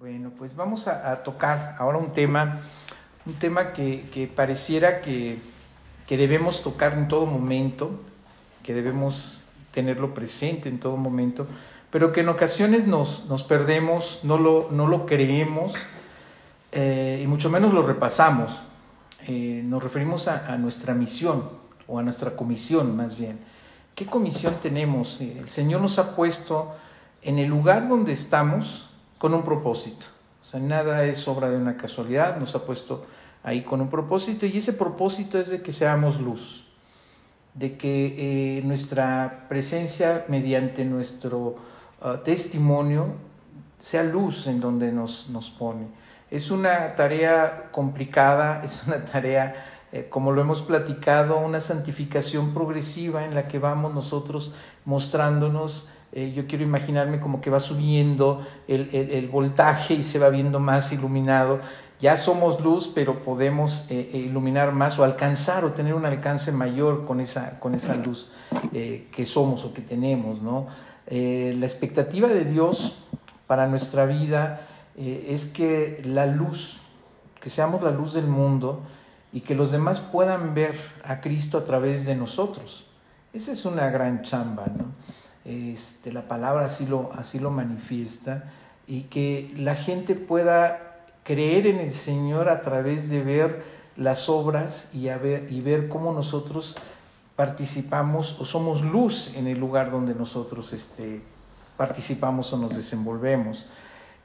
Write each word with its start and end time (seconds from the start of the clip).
Bueno, 0.00 0.32
pues 0.38 0.56
vamos 0.56 0.88
a, 0.88 1.22
tocar 1.24 1.76
ahora 1.78 1.98
un 1.98 2.14
tema, 2.14 2.62
un 3.26 3.34
tema 3.34 3.74
que, 3.74 4.32
pareciera 4.34 5.02
que, 5.02 5.38
debemos 6.08 6.62
tocar 6.62 6.94
en 6.94 7.06
todo 7.06 7.26
momento, 7.26 8.00
que 8.62 8.72
debemos 8.72 9.44
tenerlo 9.72 10.14
presente 10.14 10.70
en 10.70 10.80
todo 10.80 10.96
momento, 10.96 11.46
pero 11.90 12.12
que 12.12 12.22
en 12.22 12.30
ocasiones 12.30 12.86
nos, 12.86 13.44
perdemos, 13.46 14.20
no 14.22 14.38
lo, 14.38 14.68
no 14.70 14.86
lo 14.86 15.04
creemos 15.04 15.74
eh, 16.72 17.20
y 17.22 17.26
mucho 17.26 17.50
menos 17.50 17.74
lo 17.74 17.86
repasamos. 17.86 18.62
Eh, 19.26 19.60
nos 19.62 19.84
referimos 19.84 20.28
a, 20.28 20.56
nuestra 20.56 20.94
misión 20.94 21.44
o 21.86 21.98
a 21.98 22.02
nuestra 22.02 22.36
comisión 22.36 22.96
más 22.96 23.18
bien. 23.18 23.38
¿Qué 23.94 24.06
comisión 24.06 24.54
tenemos? 24.62 25.20
El 25.20 25.50
Señor 25.50 25.82
nos 25.82 25.98
ha 25.98 26.16
puesto 26.16 26.74
en 27.20 27.38
el 27.38 27.50
lugar 27.50 27.86
donde 27.86 28.12
estamos, 28.12 28.89
con 29.20 29.34
un 29.34 29.42
propósito. 29.42 30.06
O 30.40 30.44
sea, 30.44 30.58
nada 30.58 31.04
es 31.04 31.28
obra 31.28 31.50
de 31.50 31.58
una 31.58 31.76
casualidad, 31.76 32.38
nos 32.38 32.54
ha 32.54 32.64
puesto 32.64 33.04
ahí 33.42 33.60
con 33.60 33.82
un 33.82 33.90
propósito 33.90 34.46
y 34.46 34.56
ese 34.56 34.72
propósito 34.72 35.38
es 35.38 35.50
de 35.50 35.60
que 35.60 35.72
seamos 35.72 36.18
luz, 36.18 36.66
de 37.52 37.76
que 37.76 38.14
eh, 38.16 38.62
nuestra 38.64 39.44
presencia 39.50 40.24
mediante 40.28 40.86
nuestro 40.86 41.56
ah, 42.00 42.22
testimonio 42.24 43.08
sea 43.78 44.04
luz 44.04 44.46
en 44.46 44.58
donde 44.58 44.90
nos, 44.90 45.28
nos 45.28 45.50
pone. 45.50 45.88
Es 46.30 46.50
una 46.50 46.94
tarea 46.94 47.68
complicada, 47.72 48.62
es 48.64 48.86
una 48.86 49.04
tarea, 49.04 49.66
eh, 49.92 50.06
como 50.08 50.32
lo 50.32 50.40
hemos 50.40 50.62
platicado, 50.62 51.38
una 51.40 51.60
santificación 51.60 52.54
progresiva 52.54 53.26
en 53.26 53.34
la 53.34 53.48
que 53.48 53.58
vamos 53.58 53.92
nosotros 53.92 54.54
mostrándonos 54.86 55.90
eh, 56.12 56.32
yo 56.34 56.46
quiero 56.48 56.64
imaginarme 56.64 57.20
como 57.20 57.40
que 57.40 57.50
va 57.50 57.60
subiendo 57.60 58.44
el, 58.66 59.28
voltaje 59.30 59.94
y 59.94 60.02
se 60.02 60.18
va 60.18 60.28
viendo 60.28 60.58
más 60.58 60.92
iluminado. 60.92 61.60
Ya 62.00 62.16
somos 62.16 62.60
luz, 62.60 62.90
pero 62.92 63.22
podemos 63.22 63.84
eh, 63.90 64.10
eh, 64.12 64.18
iluminar 64.18 64.72
más 64.72 64.98
o 64.98 65.04
alcanzar 65.04 65.64
o 65.64 65.72
tener 65.72 65.94
un 65.94 66.06
alcance 66.06 66.50
mayor 66.50 67.04
con 67.04 67.20
esa, 67.20 67.60
con 67.60 67.74
esa 67.74 67.94
luz 67.94 68.32
que 68.72 69.26
somos 69.26 69.64
o 69.64 69.72
que 69.72 69.82
tenemos. 69.82 70.40
¿no? 70.40 70.66
la 71.10 71.66
expectativa 71.66 72.28
de 72.28 72.44
Dios 72.44 72.98
para 73.48 73.66
nuestra 73.66 74.06
vida 74.06 74.60
es 74.96 75.44
que 75.44 76.02
la 76.04 76.26
luz, 76.26 76.78
que 77.40 77.50
seamos 77.50 77.82
la 77.82 77.90
luz 77.90 78.12
del 78.12 78.28
mundo 78.28 78.82
y 79.32 79.40
que 79.40 79.56
los 79.56 79.72
demás 79.72 79.98
puedan 79.98 80.54
ver 80.54 80.76
a 81.04 81.20
Cristo 81.20 81.58
a 81.58 81.64
través 81.64 82.04
de 82.06 82.14
nosotros. 82.14 82.86
Esa 83.32 83.50
es 83.50 83.64
una 83.64 83.90
gran 83.90 84.22
chamba, 84.22 84.66
¿no? 84.66 84.86
Este, 85.44 86.12
la 86.12 86.28
palabra 86.28 86.64
así 86.64 86.86
lo, 86.86 87.10
así 87.14 87.38
lo 87.38 87.50
manifiesta, 87.50 88.52
y 88.86 89.02
que 89.02 89.52
la 89.56 89.74
gente 89.76 90.14
pueda 90.14 91.06
creer 91.24 91.66
en 91.66 91.78
el 91.78 91.92
Señor 91.92 92.48
a 92.48 92.60
través 92.60 93.08
de 93.08 93.22
ver 93.22 93.62
las 93.96 94.28
obras 94.28 94.88
y, 94.92 95.06
ver, 95.06 95.50
y 95.50 95.60
ver 95.60 95.88
cómo 95.88 96.12
nosotros 96.12 96.76
participamos 97.36 98.36
o 98.40 98.44
somos 98.44 98.82
luz 98.82 99.32
en 99.34 99.46
el 99.46 99.58
lugar 99.58 99.90
donde 99.90 100.14
nosotros 100.14 100.72
este, 100.72 101.22
participamos 101.76 102.52
o 102.52 102.56
nos 102.56 102.74
desenvolvemos. 102.74 103.66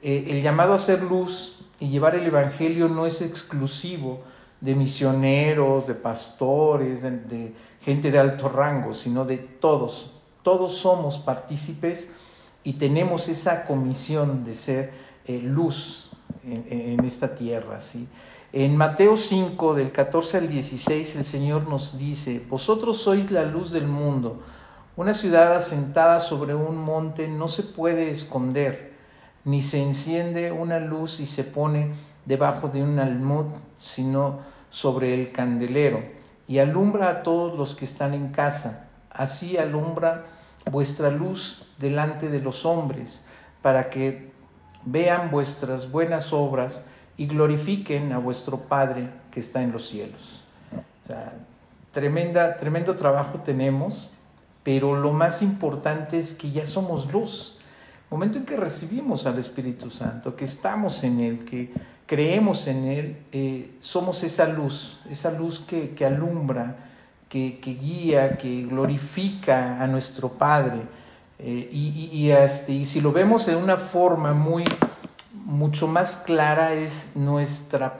Eh, 0.02 0.24
el 0.28 0.42
llamado 0.42 0.74
a 0.74 0.78
ser 0.78 1.02
luz 1.02 1.58
y 1.78 1.88
llevar 1.88 2.14
el 2.14 2.26
Evangelio 2.26 2.88
no 2.88 3.06
es 3.06 3.22
exclusivo 3.22 4.20
de 4.60 4.74
misioneros, 4.74 5.86
de 5.86 5.94
pastores, 5.94 7.02
de 7.02 7.54
gente 7.80 8.10
de 8.10 8.18
alto 8.18 8.48
rango, 8.48 8.94
sino 8.94 9.24
de 9.24 9.38
todos, 9.38 10.10
todos 10.46 10.76
somos 10.76 11.18
partícipes 11.18 12.08
y 12.62 12.74
tenemos 12.74 13.28
esa 13.28 13.64
comisión 13.64 14.44
de 14.44 14.54
ser 14.54 14.92
eh, 15.24 15.40
luz 15.40 16.12
en, 16.44 17.04
esta 17.04 17.34
tierra. 17.34 17.80
¿sí? 17.80 18.06
En 18.52 18.76
Mateo 18.76 19.16
5, 19.16 19.74
del 19.74 19.90
14 19.90 20.36
al 20.36 20.48
16, 20.48 21.16
el 21.16 21.24
Señor 21.24 21.68
nos 21.68 21.98
dice, 21.98 22.46
vosotros 22.48 22.98
sois 22.98 23.28
la 23.32 23.42
luz 23.42 23.72
del 23.72 23.88
mundo. 23.88 24.40
Una 24.94 25.14
ciudad 25.14 25.52
asentada 25.52 26.20
sobre 26.20 26.54
un 26.54 26.76
monte 26.76 27.26
no 27.26 27.48
se 27.48 27.64
puede 27.64 28.08
esconder, 28.08 28.94
ni 29.44 29.62
se 29.62 29.82
enciende 29.82 30.52
una 30.52 30.78
luz 30.78 31.18
y 31.18 31.26
se 31.26 31.42
pone 31.42 31.90
debajo 32.24 32.68
de 32.68 32.84
un 32.84 33.00
almud, 33.00 33.46
sino 33.78 34.38
sobre 34.70 35.12
el 35.12 35.32
candelero, 35.32 36.04
y 36.46 36.60
alumbra 36.60 37.10
a 37.10 37.22
todos 37.24 37.58
los 37.58 37.74
que 37.74 37.84
están 37.84 38.14
en 38.14 38.28
casa. 38.28 38.84
Así 39.10 39.56
alumbra 39.56 40.35
vuestra 40.70 41.10
luz 41.10 41.64
delante 41.78 42.28
de 42.28 42.40
los 42.40 42.64
hombres, 42.64 43.24
para 43.62 43.90
que 43.90 44.30
vean 44.84 45.30
vuestras 45.30 45.90
buenas 45.90 46.32
obras 46.32 46.84
y 47.16 47.26
glorifiquen 47.26 48.12
a 48.12 48.18
vuestro 48.18 48.58
Padre 48.58 49.10
que 49.30 49.40
está 49.40 49.62
en 49.62 49.72
los 49.72 49.86
cielos. 49.88 50.44
tremenda, 51.92 52.56
tremendo 52.56 52.94
trabajo 52.94 53.40
tenemos, 53.40 54.10
pero 54.62 54.96
lo 54.96 55.12
más 55.12 55.42
importante 55.42 56.18
es 56.18 56.34
que 56.34 56.50
ya 56.50 56.66
somos 56.66 57.10
luz. 57.12 57.58
Momento 58.10 58.38
en 58.38 58.44
que 58.44 58.56
recibimos 58.56 59.26
al 59.26 59.38
Espíritu 59.38 59.90
Santo, 59.90 60.36
que 60.36 60.44
estamos 60.44 61.02
en 61.02 61.20
Él, 61.20 61.44
que 61.44 61.72
creemos 62.06 62.66
en 62.66 62.84
Él, 62.84 63.16
eh, 63.32 63.74
somos 63.80 64.22
esa 64.22 64.46
luz, 64.46 64.98
esa 65.10 65.30
luz 65.30 65.60
que, 65.60 65.90
que 65.90 66.04
alumbra, 66.04 66.76
que, 67.28 67.58
guía, 67.60 68.36
que 68.36 68.62
glorifica 68.62 69.82
a 69.82 69.86
nuestro 69.86 70.28
Padre. 70.28 70.82
Eh, 71.38 71.68
y, 71.70 72.30
este, 72.30 72.72
y, 72.72 72.86
si 72.86 73.00
lo 73.00 73.12
vemos 73.12 73.46
de 73.46 73.56
una 73.56 73.76
forma 73.76 74.32
muy, 74.32 74.64
mucho 75.32 75.86
más 75.86 76.16
clara, 76.16 76.74
es 76.74 77.12
nuestra, 77.14 77.94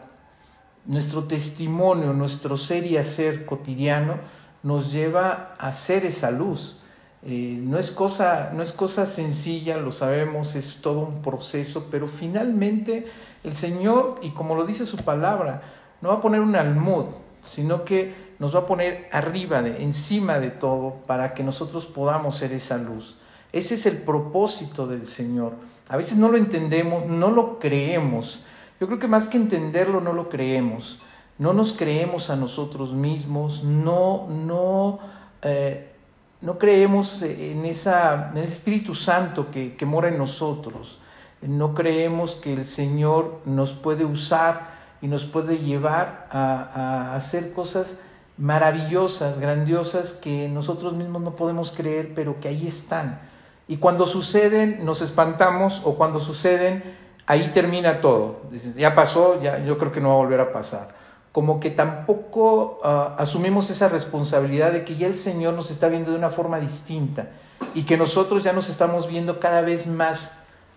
nuestro 0.86 1.25
testimonio, 1.25 2.12
nuestro 2.12 2.56
ser 2.56 2.86
y 2.86 2.97
hacer 2.97 3.44
cotidiano, 3.44 4.15
nos 4.62 4.92
lleva 4.92 5.54
a 5.59 5.72
ser 5.72 6.06
esa 6.06 6.31
luz. 6.31 6.81
Eh, 7.22 7.59
no, 7.60 7.78
es 7.78 7.91
cosa, 7.91 8.50
no 8.54 8.62
es 8.62 8.72
cosa 8.72 9.04
sencilla, 9.04 9.76
lo 9.78 9.91
sabemos, 9.91 10.54
es 10.54 10.81
todo 10.81 11.00
un 11.00 11.22
proceso, 11.22 11.88
pero 11.91 12.09
finalmente 12.09 13.06
el 13.42 13.54
Señor, 13.54 14.20
y 14.22 14.31
como 14.31 14.54
lo 14.54 14.65
dice 14.65 14.86
su 14.86 14.97
palabra, 14.98 15.62
no 16.00 16.10
va 16.10 16.16
a 16.16 16.20
poner 16.20 16.41
un 16.41 16.54
almud, 16.56 17.06
sino 17.44 17.84
que 17.84 18.25
nos 18.38 18.54
va 18.54 18.60
a 18.60 18.66
poner 18.66 19.08
arriba, 19.12 19.62
de, 19.62 19.82
encima 19.82 20.38
de 20.38 20.50
todo, 20.50 20.94
para 21.06 21.34
que 21.34 21.42
nosotros 21.42 21.86
podamos 21.86 22.36
ser 22.36 22.52
esa 22.52 22.76
luz. 22.76 23.16
Ese 23.52 23.74
es 23.74 23.86
el 23.86 23.98
propósito 23.98 24.86
del 24.86 25.06
Señor. 25.06 25.54
A 25.88 25.97
veces 25.97 26.19
no 26.19 26.28
lo 26.28 26.36
entendemos, 26.36 27.06
no 27.06 27.30
lo 27.30 27.58
creemos. 27.58 28.42
Yo 28.80 28.86
creo 28.86 28.98
que 28.98 29.08
más 29.08 29.28
que 29.28 29.38
entenderlo, 29.38 30.00
no 30.00 30.12
lo 30.12 30.28
creemos. 30.28 31.00
No 31.38 31.52
nos 31.52 31.72
creemos 31.72 32.30
a 32.30 32.36
nosotros 32.36 32.94
mismos, 32.94 33.62
no, 33.62 34.26
no, 34.28 34.98
eh, 35.42 35.92
no 36.41 36.58
creemos 36.58 37.22
en, 37.22 37.64
esa, 37.66 38.30
en 38.30 38.38
el 38.38 38.44
Espíritu 38.44 38.94
Santo 38.94 39.50
que, 39.50 39.76
que 39.76 39.86
mora 39.86 40.08
en 40.08 40.18
nosotros. 40.18 40.98
No 41.42 41.74
creemos 41.74 42.36
que 42.36 42.54
el 42.54 42.64
Señor 42.64 43.42
nos 43.44 43.74
puede 43.74 44.06
usar 44.06 44.76
y 45.03 45.08
nos 45.08 45.26
puede 45.26 45.58
llevar 45.58 46.26
a, 46.30 47.10
a 47.12 47.16
hacer 47.16 47.53
cosas 47.53 47.98
maravillosas, 48.38 49.38
grandiosas, 49.38 50.12
que 50.12 50.48
nosotros 50.48 50.94
mismos 50.94 51.22
no 51.22 51.36
podemos 51.36 51.72
creer, 51.72 52.12
pero 52.14 52.38
que 52.41 52.48
ahí 52.48 52.66
están. 52.66 53.20
Y 53.69 53.78
cuando 53.78 54.06
suceden, 54.06 54.84
nos 54.84 55.02
espantamos, 55.02 55.82
o 55.84 55.97
cuando 55.97 56.20
suceden, 56.20 56.82
ahí 57.26 57.50
termina 57.52 58.00
todo. 58.00 58.42
Ya 58.76 58.94
pasó, 58.94 59.41
ya, 59.42 59.58
yo 59.64 59.78
creo 59.78 59.92
que 59.92 60.00
no 60.00 60.08
va 60.10 60.14
a 60.14 60.19
volver 60.19 60.41
a 60.41 60.52
pasar. 60.52 60.94
Como 61.32 61.60
que 61.60 61.70
tampoco 61.70 62.78
ah, 62.82 63.16
asumimos 63.19 63.70
esa 63.70 63.88
responsabilidad 63.88 64.72
de 64.72 64.84
que 64.84 64.97
ya 64.97 65.06
el 65.06 65.16
Señor 65.16 65.54
nos 65.54 65.70
está 65.70 65.88
viendo 65.88 66.12
de 66.12 66.16
una 66.16 66.30
forma 66.30 66.60
distinta 66.60 67.28
y 67.74 67.82
que 67.82 67.97
nosotros 67.97 68.42
ya 68.42 68.53
nos 68.53 68.68
estamos 68.68 69.08
viendo 69.08 69.41
cada 69.41 69.60
vez 69.60 69.86
más 69.86 70.32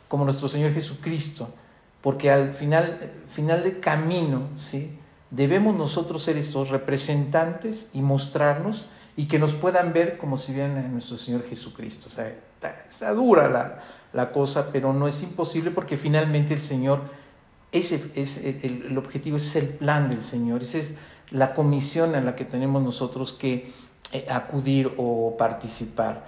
como 0.07 0.25
nuestro 0.25 0.49
Señor 0.49 0.73
Jesucristo, 0.73 1.49
porque 2.01 2.31
al 2.31 2.55
final, 2.55 3.11
final 3.29 3.63
del 3.63 3.79
camino, 3.79 4.49
¿sí? 4.57 4.97
Debemos 5.31 5.75
nosotros 5.75 6.23
ser 6.23 6.37
estos 6.37 6.69
representantes 6.69 7.89
y 7.93 8.01
mostrarnos 8.01 8.87
y 9.15 9.27
que 9.27 9.39
nos 9.39 9.53
puedan 9.53 9.93
ver 9.93 10.17
como 10.17 10.37
si 10.37 10.53
vieran 10.53 10.77
a 10.77 10.87
nuestro 10.87 11.17
Señor 11.17 11.43
Jesucristo. 11.43 12.07
O 12.07 12.09
sea, 12.09 12.33
está, 12.89 13.13
dura 13.13 13.49
la, 13.49 13.83
la, 14.13 14.31
cosa, 14.31 14.71
pero 14.71 14.93
no 14.93 15.07
es 15.07 15.21
imposible 15.21 15.71
porque 15.71 15.97
finalmente 15.97 16.53
el 16.53 16.61
Señor, 16.61 17.01
ese 17.71 18.11
es 18.15 18.37
el, 18.37 18.97
objetivo, 18.97 19.37
ese 19.37 19.47
es 19.47 19.55
el 19.57 19.69
plan 19.69 20.09
del 20.09 20.21
Señor, 20.21 20.63
esa 20.63 20.79
es 20.79 20.95
la 21.31 21.53
comisión 21.53 22.15
a 22.15 22.21
la 22.21 22.35
que 22.35 22.45
tenemos 22.45 22.81
nosotros 22.81 23.33
que 23.33 23.71
eh, 24.11 24.25
acudir 24.29 24.93
o 24.97 25.35
participar. 25.37 26.25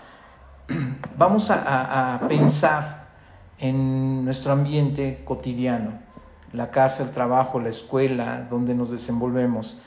Vamos 1.17 1.49
a, 1.49 2.15
a 2.15 2.27
pensar 2.27 3.09
en 3.57 4.25
nuestro 4.25 4.51
ambiente 4.51 5.21
cotidiano 5.23 6.10
la 6.53 6.71
casa, 6.71 7.03
el 7.03 7.11
trabajo, 7.11 7.59
la 7.59 7.69
escuela, 7.69 8.47
donde 8.49 8.73
nos 8.75 8.91
desenvolvemos. 8.91 9.77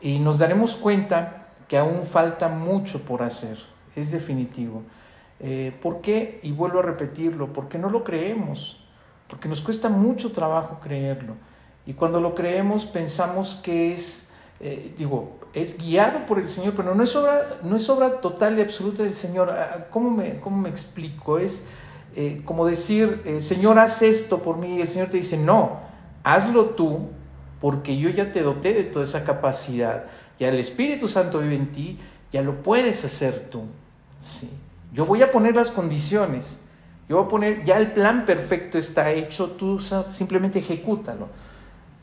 Y 0.00 0.18
nos 0.18 0.38
daremos 0.38 0.74
cuenta 0.74 1.48
que 1.68 1.78
aún 1.78 2.02
falta 2.02 2.48
mucho 2.48 3.02
por 3.02 3.22
hacer, 3.22 3.58
es 3.94 4.10
definitivo. 4.10 4.82
Eh, 5.40 5.76
¿Por 5.82 6.00
qué? 6.00 6.40
Y 6.42 6.52
vuelvo 6.52 6.80
a 6.80 6.82
repetirlo, 6.82 7.52
porque 7.52 7.78
no 7.78 7.90
lo 7.90 8.04
creemos. 8.04 8.84
porque 9.28 9.46
nos 9.46 9.60
cuesta 9.60 9.90
mucho 9.90 10.32
trabajo 10.32 10.80
creerlo. 10.80 11.34
Y 11.84 11.92
cuando 11.92 12.18
lo 12.18 12.34
creemos 12.34 12.86
pensamos 12.86 13.54
que 13.62 13.92
es, 13.92 14.30
eh, 14.58 14.94
digo, 14.96 15.38
es 15.52 15.76
guiado 15.76 16.24
por 16.24 16.38
el 16.38 16.48
Señor, 16.48 16.72
pero 16.74 16.94
no 16.94 17.02
es 17.02 17.14
obra, 17.14 17.58
no 17.62 17.76
es 17.76 17.86
obra 17.90 18.22
total 18.22 18.58
y 18.58 18.62
absoluta 18.62 19.02
del 19.02 19.14
Señor. 19.14 19.50
Ah, 19.50 19.86
¿Cómo 19.90 20.10
me, 20.10 20.36
cómo 20.36 20.56
me 20.56 20.70
explico? 20.70 21.38
Es 21.38 21.66
eh, 22.16 22.40
como 22.46 22.64
decir, 22.64 23.22
Señor, 23.40 23.78
haz 23.78 24.00
esto 24.00 24.38
por 24.38 24.56
mí. 24.56 24.78
Y 24.78 24.80
el 24.80 24.88
Señor 24.88 25.08
te 25.08 25.18
dice, 25.18 25.36
no, 25.36 25.87
hazlo 26.34 26.70
tú, 26.70 27.08
porque 27.60 27.98
yo 27.98 28.10
ya 28.10 28.32
te 28.32 28.42
doté 28.42 28.74
de 28.74 28.84
toda 28.84 29.04
esa 29.04 29.24
capacidad. 29.24 30.04
Ya 30.38 30.48
el 30.48 30.58
Espíritu 30.58 31.08
Santo 31.08 31.40
vive 31.40 31.56
en 31.56 31.72
ti, 31.72 31.98
ya 32.32 32.42
lo 32.42 32.62
puedes 32.62 33.04
hacer 33.04 33.48
tú. 33.50 33.62
Sí. 34.20 34.50
Yo 34.92 35.04
voy 35.04 35.22
a 35.22 35.30
poner 35.30 35.56
las 35.56 35.70
condiciones. 35.70 36.60
Yo 37.08 37.16
voy 37.16 37.24
a 37.24 37.28
poner, 37.28 37.64
ya 37.64 37.78
el 37.78 37.92
plan 37.92 38.26
perfecto 38.26 38.78
está 38.78 39.10
hecho, 39.12 39.52
tú 39.52 39.78
simplemente 40.10 40.58
ejecútalo. 40.58 41.28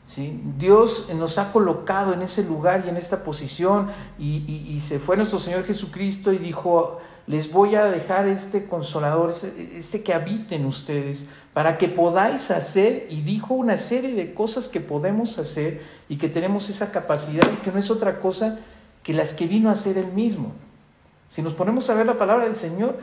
¿sí? 0.04 0.40
Dios 0.58 1.08
nos 1.14 1.38
ha 1.38 1.52
colocado 1.52 2.12
en 2.12 2.22
ese 2.22 2.42
lugar 2.42 2.84
y 2.86 2.88
en 2.88 2.96
esta 2.96 3.22
posición 3.22 3.90
y, 4.18 4.78
se 4.80 4.98
fue 4.98 5.16
nuestro 5.16 5.38
Señor 5.38 5.64
Jesucristo 5.64 6.32
y 6.32 6.38
dijo, 6.38 7.00
les 7.26 7.52
voy 7.52 7.74
a 7.74 7.84
dejar 7.86 8.26
este 8.28 8.66
consolador, 8.66 9.30
este, 9.30 9.78
este, 9.78 10.02
que 10.02 10.12
habite 10.12 10.56
en 10.56 10.66
ustedes, 10.66 11.26
para 11.56 11.78
que 11.78 11.88
podáis 11.88 12.50
hacer, 12.50 13.06
y 13.08 13.22
dijo 13.22 13.54
una 13.54 13.78
serie 13.78 14.12
de 14.12 14.34
cosas 14.34 14.68
que 14.68 14.78
podemos 14.78 15.38
hacer 15.38 15.80
y 16.06 16.18
que 16.18 16.28
tenemos 16.28 16.68
esa 16.68 16.92
capacidad 16.92 17.50
y 17.50 17.56
que 17.64 17.72
no 17.72 17.78
es 17.78 17.90
otra 17.90 18.20
cosa 18.20 18.58
que 19.02 19.14
las 19.14 19.32
que 19.32 19.46
vino 19.46 19.70
a 19.70 19.72
hacer 19.72 19.96
Él 19.96 20.08
mismo. 20.08 20.52
Si 21.30 21.40
nos 21.40 21.54
ponemos 21.54 21.88
a 21.88 21.94
ver 21.94 22.04
la 22.04 22.18
palabra 22.18 22.44
del 22.44 22.56
Señor, 22.56 22.98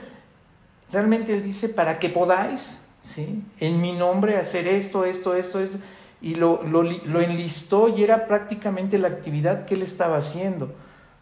realmente 0.91 1.33
Él 1.33 1.41
dice, 1.41 1.67
para 1.67 1.97
que 1.97 2.09
podáis, 2.09 2.79
¿sí? 3.01 3.41
En 3.59 3.81
mi 3.81 3.91
nombre 3.91 4.37
hacer 4.37 4.67
esto, 4.67 5.03
esto, 5.03 5.33
esto, 5.33 5.59
esto. 5.59 5.79
Y 6.21 6.35
lo, 6.35 6.61
lo, 6.61 6.83
lo 6.83 7.21
enlistó 7.21 7.89
y 7.89 8.03
era 8.03 8.27
prácticamente 8.27 8.99
la 8.99 9.07
actividad 9.07 9.65
que 9.65 9.73
Él 9.73 9.81
estaba 9.81 10.17
haciendo. 10.17 10.71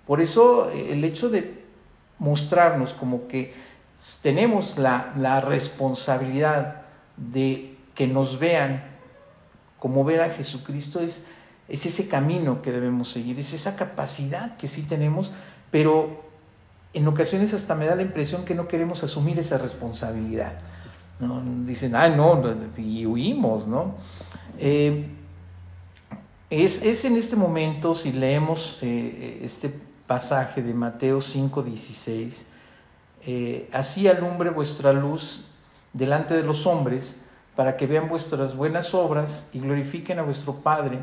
Por 0.06 0.20
eso 0.20 0.70
eh, 0.72 0.92
el 0.92 1.06
hecho 1.06 1.30
de 1.30 1.64
mostrarnos 2.20 2.94
como 2.94 3.30
que 3.30 3.54
tenemos 4.22 4.78
la, 4.78 5.14
la 5.16 5.40
responsabilidad 5.40 6.81
de 7.18 7.76
que 7.96 8.08
nos 8.08 8.40
vean 8.40 8.84
como 9.80 10.04
ver 10.04 10.22
a 10.22 10.30
Jesucristo 10.30 11.00
es, 11.00 11.26
es 11.68 11.86
ese 11.86 12.08
camino 12.08 12.62
que 12.62 12.72
debemos 12.72 13.10
seguir, 13.10 13.40
es 13.40 13.54
esa 13.54 13.76
capacidad 13.76 14.56
que 14.58 14.68
sí 14.68 14.84
tenemos, 14.84 15.32
pero 15.72 16.24
en 16.94 17.08
ocasiones 17.08 17.54
hasta 17.54 17.74
me 17.76 17.86
da 17.86 17.96
la 17.96 18.04
impresión 18.04 18.46
que 18.46 18.54
no 18.54 18.68
queremos 18.68 19.04
asumir 19.04 19.40
esa 19.40 19.58
responsabilidad. 19.58 20.54
¿no? 21.20 21.42
Dicen, 21.66 21.96
ah, 21.96 22.10
no, 22.10 22.42
y 22.78 23.06
huimos, 23.06 23.68
¿no? 23.68 23.96
Eh, 24.58 25.08
es, 26.50 26.82
es, 26.84 27.06
en 27.06 27.16
este 27.16 27.36
momento, 27.36 27.94
si 27.94 28.12
leemos 28.12 28.78
eh, 28.82 29.40
este 29.42 29.74
pasaje 30.06 30.62
de 30.62 30.74
Mateo 30.74 31.22
5, 31.22 31.64
16, 31.64 32.46
eh, 33.26 33.70
así 33.72 34.08
alumbre 34.08 34.50
vuestra 34.50 34.92
luz 34.92 35.46
delante 35.94 36.36
de 36.36 36.44
los 36.44 36.66
hombres, 36.66 37.18
para 37.56 37.78
que 37.78 37.88
vean 37.88 38.08
vuestras 38.08 38.56
buenas 38.56 38.94
obras 38.94 39.48
y 39.54 39.60
glorifiquen 39.60 40.20
a 40.20 40.24
vuestro 40.24 40.56
Padre 40.56 41.00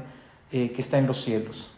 que 0.50 0.74
está 0.78 0.98
en 0.98 1.06
los 1.06 1.22
cielos. 1.22 1.70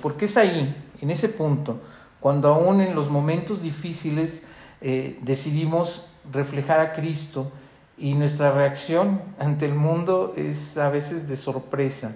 porque 0.00 0.24
es 0.24 0.36
ahí, 0.38 0.74
en 1.00 1.10
ese 1.10 1.28
punto, 1.28 1.80
cuando 2.22 2.54
aún 2.54 2.80
en 2.80 2.94
los 2.94 3.10
momentos 3.10 3.62
difíciles 3.62 4.44
eh, 4.80 5.18
decidimos 5.22 6.06
reflejar 6.32 6.78
a 6.78 6.92
Cristo 6.92 7.50
y 7.98 8.14
nuestra 8.14 8.52
reacción 8.52 9.20
ante 9.38 9.64
el 9.64 9.74
mundo 9.74 10.32
es 10.36 10.76
a 10.76 10.88
veces 10.88 11.28
de 11.28 11.36
sorpresa. 11.36 12.14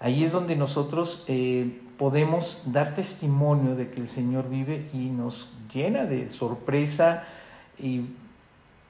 Ahí 0.00 0.22
es 0.22 0.32
donde 0.32 0.54
nosotros 0.54 1.24
eh, 1.28 1.80
podemos 1.96 2.62
dar 2.66 2.94
testimonio 2.94 3.74
de 3.74 3.88
que 3.88 4.00
el 4.00 4.08
Señor 4.08 4.50
vive 4.50 4.88
y 4.92 5.10
nos 5.10 5.48
llena 5.72 6.04
de 6.04 6.28
sorpresa 6.28 7.24
y 7.78 8.02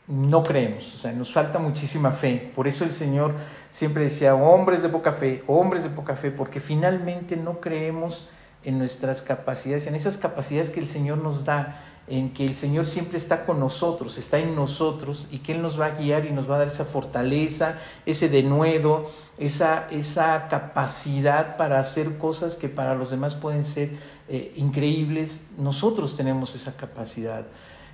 no 0.08 0.42
creemos, 0.42 0.94
o 0.94 0.98
sea, 0.98 1.12
nos 1.12 1.32
falta 1.32 1.58
muchísima 1.58 2.10
fe. 2.10 2.52
Por 2.54 2.66
eso 2.66 2.84
el 2.84 2.92
Señor 2.92 3.34
siempre 3.70 4.04
decía, 4.04 4.34
hombres 4.34 4.82
de 4.82 4.88
poca 4.88 5.12
fe, 5.12 5.42
hombres 5.46 5.84
de 5.84 5.90
poca 5.90 6.16
fe, 6.16 6.30
porque 6.30 6.60
finalmente 6.60 7.36
no 7.36 7.60
creemos 7.60 8.28
en 8.64 8.78
nuestras 8.78 9.22
capacidades, 9.22 9.86
en 9.86 9.94
esas 9.94 10.18
capacidades 10.18 10.70
que 10.70 10.80
el 10.80 10.88
Señor 10.88 11.18
nos 11.18 11.44
da, 11.44 11.82
en 12.08 12.32
que 12.32 12.44
el 12.44 12.54
Señor 12.54 12.86
siempre 12.86 13.16
está 13.16 13.42
con 13.42 13.60
nosotros, 13.60 14.18
está 14.18 14.38
en 14.38 14.56
nosotros 14.56 15.28
y 15.30 15.38
que 15.38 15.52
Él 15.52 15.62
nos 15.62 15.80
va 15.80 15.86
a 15.86 15.90
guiar 15.90 16.26
y 16.26 16.30
nos 16.30 16.50
va 16.50 16.56
a 16.56 16.58
dar 16.58 16.66
esa 16.66 16.84
fortaleza, 16.84 17.78
ese 18.04 18.28
denuedo, 18.28 19.08
esa, 19.38 19.86
esa 19.90 20.48
capacidad 20.48 21.56
para 21.56 21.78
hacer 21.78 22.18
cosas 22.18 22.56
que 22.56 22.68
para 22.68 22.94
los 22.94 23.10
demás 23.10 23.34
pueden 23.34 23.62
ser 23.62 23.90
eh, 24.28 24.52
increíbles. 24.56 25.46
Nosotros 25.56 26.16
tenemos 26.16 26.54
esa 26.56 26.76
capacidad. 26.76 27.44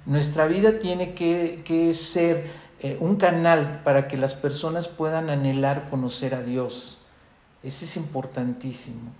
Nuestra 0.06 0.46
vida 0.46 0.78
tiene 0.78 1.14
que, 1.14 1.92
ser 1.92 2.50
eh, 2.80 2.96
un 3.00 3.16
canal 3.16 3.82
para 3.84 4.08
que 4.08 4.16
las 4.16 4.34
personas 4.34 4.88
puedan 4.88 5.30
anhelar 5.30 5.90
conocer 5.90 6.34
a 6.34 6.42
Dios. 6.42 6.98
Ese 7.62 7.84
es 7.84 7.96
importantísimo. 7.96 9.10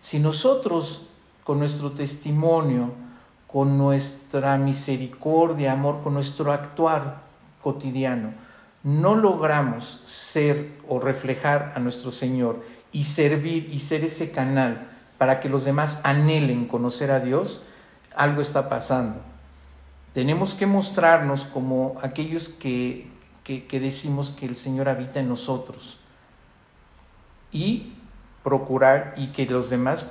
Si 0.00 0.18
nosotros 0.18 1.02
con 1.44 1.58
nuestro 1.58 1.92
testimonio, 1.92 2.92
con 3.46 3.78
nuestra 3.78 4.56
misericordia, 4.58 5.72
amor, 5.72 6.02
con 6.02 6.14
nuestro 6.14 6.52
actuar 6.52 7.22
cotidiano, 7.62 8.32
no 8.82 9.14
logramos 9.14 10.00
ser 10.04 10.72
o 10.88 11.00
reflejar 11.00 11.72
a 11.74 11.80
nuestro 11.80 12.12
Señor 12.12 12.62
y 12.92 13.04
servir 13.04 13.68
y 13.72 13.80
ser 13.80 14.04
ese 14.04 14.30
canal 14.30 14.88
para 15.18 15.40
que 15.40 15.48
los 15.48 15.64
demás 15.64 16.00
anhelen 16.02 16.66
conocer 16.66 17.10
a 17.10 17.20
Dios, 17.20 17.62
algo 18.14 18.40
está 18.40 18.68
pasando. 18.68 19.20
Tenemos 20.16 20.54
que 20.54 20.64
mostrarnos 20.64 21.44
como 21.44 21.96
aquellos 22.00 22.48
que, 22.48 23.06
que, 23.44 23.80
decimos 23.80 24.30
que 24.30 24.46
el 24.46 24.56
Señor 24.56 24.88
habita 24.88 25.20
en 25.20 25.28
nosotros. 25.28 25.98
Y 27.52 27.92
procurar 28.42 29.12
y 29.18 29.26
que 29.26 29.44
los 29.44 29.68
demás 29.68 30.06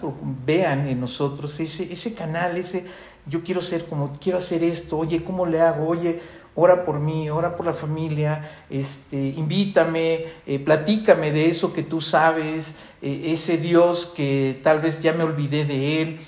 vean 0.46 0.88
en 0.88 1.00
nosotros 1.00 1.60
ese, 1.60 1.92
ese 1.92 2.14
canal, 2.14 2.56
ese 2.56 2.86
yo 3.26 3.42
quiero 3.42 3.62
ser 3.62 3.88
como, 3.88 4.14
quiero 4.22 4.38
hacer 4.38 4.64
esto, 4.64 5.00
oye, 5.00 5.24
¿cómo 5.24 5.48
le 5.48 5.60
hago? 5.60 5.88
Oye, 5.88 6.22
ora 6.54 6.86
por 6.86 7.00
mí, 7.00 7.32
ora 7.32 7.58
por 7.58 7.66
la 7.66 7.74
familia, 7.74 8.52
este, 8.70 9.18
invítame, 9.18 10.26
eh, 10.46 10.60
platícame 10.60 11.32
de 11.32 11.50
eso 11.50 11.74
que 11.74 11.82
tú 11.82 12.00
sabes, 12.00 12.78
eh, 13.02 13.32
ese 13.32 13.58
Dios 13.58 14.14
que 14.16 14.60
tal 14.62 14.82
vez 14.82 15.02
ya 15.02 15.14
me 15.14 15.24
olvidé 15.24 15.66
de 15.66 16.02
él. 16.04 16.20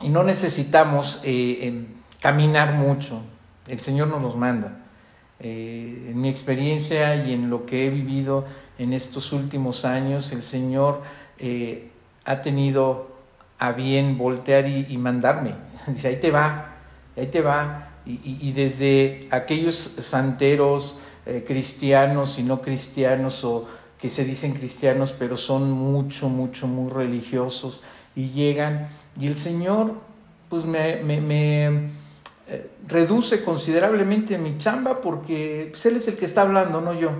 Y 0.00 0.08
no 0.08 0.22
necesitamos 0.22 1.20
eh, 1.22 1.84
caminar 2.24 2.72
mucho, 2.72 3.20
el 3.68 3.80
Señor 3.80 4.08
nos 4.08 4.22
los 4.22 4.34
manda. 4.34 4.78
en 5.40 6.18
mi 6.18 6.30
experiencia 6.30 7.16
y 7.16 7.34
en 7.34 7.50
lo 7.50 7.66
que 7.66 7.86
he 7.86 7.90
vivido, 7.90 8.46
en 8.78 8.94
estos 8.94 9.34
últimos 9.34 9.84
años 9.84 10.32
el 10.32 10.42
Señor 10.42 11.02
eh, 11.38 11.90
ha 12.24 12.40
tenido 12.40 13.08
a 13.58 13.72
bien 13.72 14.16
voltear 14.16 14.66
y, 14.66 14.96
mandarme. 14.96 15.52
Dice, 15.86 16.08
ahí 16.08 16.16
te 16.16 16.30
va, 16.30 16.76
ahí 17.14 17.26
te 17.26 17.42
va. 17.42 17.90
Y, 18.06 18.52
desde 18.52 19.28
aquellos 19.30 19.92
santeros 19.98 20.96
eh, 21.26 21.44
cristianos 21.46 22.38
y 22.38 22.42
no 22.42 22.62
cristianos 22.62 23.44
o 23.44 23.68
que 23.98 24.08
se 24.08 24.24
dicen 24.24 24.54
cristianos 24.54 25.12
pero 25.12 25.36
son 25.36 25.70
mucho, 25.70 26.30
mucho, 26.30 26.66
muy 26.68 26.90
religiosos 26.90 27.82
y 28.16 28.30
llegan 28.30 28.88
y 29.20 29.26
el 29.26 29.36
Señor 29.36 29.94
pues 30.48 30.64
me, 30.64 31.02
eh, 32.46 32.70
reduce 32.86 33.42
considerablemente 33.44 34.38
mi 34.38 34.58
chamba 34.58 35.00
porque 35.00 35.68
pues, 35.70 35.86
Él 35.86 35.96
es 35.96 36.08
el 36.08 36.16
que 36.16 36.24
está 36.24 36.42
hablando, 36.42 36.80
no 36.80 36.92
yo. 36.92 37.10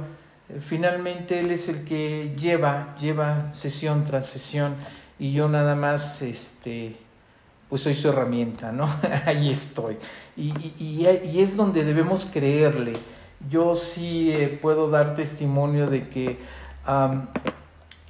Eh, 0.49 0.59
finalmente 0.61 1.41
Él 1.41 1.51
es 1.51 1.69
el 1.69 1.85
que 1.85 2.35
lleva, 2.39 2.95
lleva 3.01 3.53
sesión 3.53 4.05
tras 4.05 4.27
sesión 4.27 4.75
y 5.19 5.33
yo 5.33 5.49
nada 5.49 5.75
más, 5.75 6.23
este, 6.23 6.97
pues 7.69 7.83
soy 7.83 7.95
su 7.95 8.09
herramienta, 8.09 8.73
¿no? 8.73 8.89
Ahí 9.27 9.51
estoy. 9.51 9.97
Y, 10.37 10.53
y, 10.79 11.39
es 11.41 11.57
donde 11.57 11.85
debemos 11.85 12.27
creerle. 12.27 12.95
Yo 13.49 13.75
sí 13.75 14.33
eh, 14.33 14.59
puedo 14.61 14.91
dar 14.91 15.15
testimonio 15.15 15.89
de 15.89 16.09
que 16.09 16.39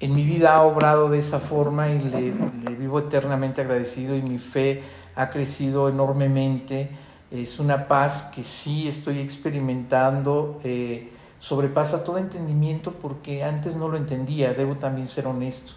en 0.04 0.14
mi 0.14 0.25
vida 0.25 0.54
ha 0.54 0.62
obrado 0.62 1.09
de 1.09 1.18
esa 1.18 1.40
forma 1.40 1.88
y 1.88 1.99
le, 2.00 2.30
vivo 2.75 2.99
eternamente 2.99 3.62
agradecido 3.62 4.14
y 4.16 4.23
mi 4.23 4.38
fe 4.38 4.83
ha 5.14 5.30
crecido 5.30 5.88
enormemente. 5.88 6.90
Es 7.31 7.59
una 7.59 7.88
paz 7.88 8.31
que 8.35 8.43
sí 8.43 8.87
estoy 8.87 9.19
experimentando. 9.19 10.61
Eh, 10.64 11.11
sobrepasa 11.38 12.04
todo 12.04 12.19
entendimiento 12.19 12.93
porque 12.93 13.43
antes 13.43 13.76
no 13.76 13.88
lo 13.88 13.97
entendía, 13.97 14.54
debo 14.54 14.76
también 14.76 15.07
ser 15.07 15.26
honesto. 15.26 15.73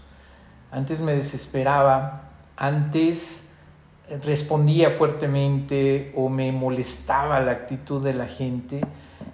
Antes 0.71 0.99
me 0.99 1.13
desesperaba, 1.13 2.29
antes 2.55 3.47
respondía 4.23 4.91
fuertemente 4.91 6.13
o 6.15 6.29
me 6.29 6.51
molestaba 6.51 7.39
la 7.41 7.51
actitud 7.51 8.03
de 8.03 8.13
la 8.13 8.27
gente 8.27 8.81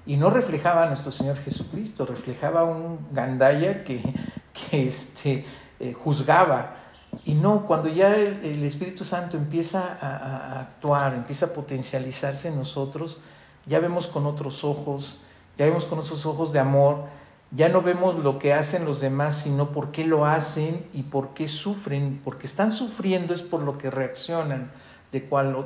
y 0.05 0.17
no 0.17 0.29
reflejaba 0.29 0.83
a 0.83 0.87
nuestro 0.87 1.11
Señor 1.11 1.37
Jesucristo, 1.37 2.05
reflejaba 2.05 2.63
un 2.63 2.99
gandaya 3.11 3.83
que, 3.83 4.01
que 4.71 4.85
este, 4.85 5.45
eh, 5.79 5.93
juzgaba. 5.93 6.77
Y 7.25 7.33
no, 7.33 7.65
cuando 7.65 7.89
ya 7.89 8.15
el, 8.15 8.63
Espíritu 8.63 9.03
Santo 9.03 9.37
empieza 9.37 9.97
a, 9.99 10.61
actuar, 10.61 11.13
empieza 11.13 11.47
a 11.47 11.49
potencializarse 11.49 12.49
en 12.49 12.57
nosotros, 12.57 13.19
ya 13.65 13.79
vemos 13.79 14.07
con 14.07 14.25
otros 14.25 14.63
ojos, 14.63 15.21
ya 15.57 15.65
vemos 15.65 15.85
con 15.85 15.99
esos 15.99 16.25
ojos 16.25 16.51
de 16.51 16.59
amor, 16.59 17.05
ya 17.51 17.69
no 17.69 17.81
vemos 17.81 18.15
lo 18.15 18.39
que 18.39 18.53
hacen 18.53 18.85
los 18.85 18.99
demás, 18.99 19.35
sino 19.43 19.69
por 19.69 19.91
qué 19.91 20.05
lo 20.05 20.25
hacen 20.25 20.85
y 20.93 21.03
por 21.03 21.29
qué 21.29 21.47
sufren. 21.47 22.19
Porque 22.23 22.47
están 22.47 22.71
sufriendo 22.71 23.33
es 23.33 23.41
por 23.41 23.61
lo 23.61 23.77
que 23.77 23.91
reaccionan 23.91 24.71
de, 25.11 25.21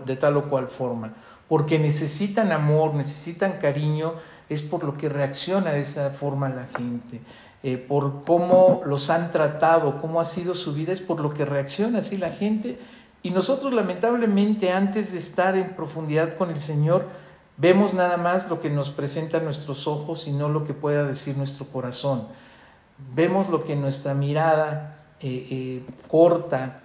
de 0.06 0.16
tal 0.18 0.38
o 0.38 0.50
cual 0.50 0.68
forma. 0.68 1.13
Porque 1.48 1.80
necesitan 1.80 2.51
amor, 2.51 2.94
necesitan 2.94 3.54
cariño, 3.54 4.16
es 4.50 4.62
por 4.62 4.84
lo 4.84 4.98
que 4.98 5.08
reacciona 5.08 5.72
de 5.72 5.80
esa 5.80 6.10
forma 6.10 6.50
la 6.50 6.68
gente. 6.68 7.22
Eh, 7.67 7.77
por 7.77 8.24
cómo 8.24 8.81
los 8.86 9.09
han 9.09 9.29
tratado, 9.29 10.00
cómo 10.00 10.21
ha 10.21 10.25
sido 10.25 10.53
su 10.53 10.74
vida, 10.74 10.93
es 10.93 11.01
por 11.01 11.19
lo 11.19 11.33
que 11.33 11.45
reacciona 11.45 12.00
así 12.00 12.17
la 12.17 12.29
gente. 12.29 12.79
Y 13.24 13.31
nosotros 13.31 13.74
lamentablemente 13.74 14.71
antes 14.71 15.12
de 15.12 15.17
estar 15.17 15.57
en 15.57 15.75
profundidad 15.75 16.38
con 16.38 16.50
el 16.50 16.59
Señor, 16.59 17.05
Vemos 17.59 17.95
nada 17.95 18.17
más 18.17 18.47
lo 18.50 18.62
que 18.62 18.69
nos 18.69 18.91
presentan 18.91 19.43
nuestros 19.43 19.88
ojos 19.88 20.27
y 20.27 20.31
no 20.31 20.47
lo 20.47 20.63
que 20.63 20.75
pueda 20.75 21.03
decir 21.05 21.36
nuestro 21.38 21.65
corazón. 21.65 22.27
Vemos 23.15 23.50
lo 23.50 23.63
que 23.63 23.75
nuestra 23.75 24.13
mirada 24.13 25.00
eh, 25.19 25.47
eh, 25.50 25.83
corta 26.07 26.81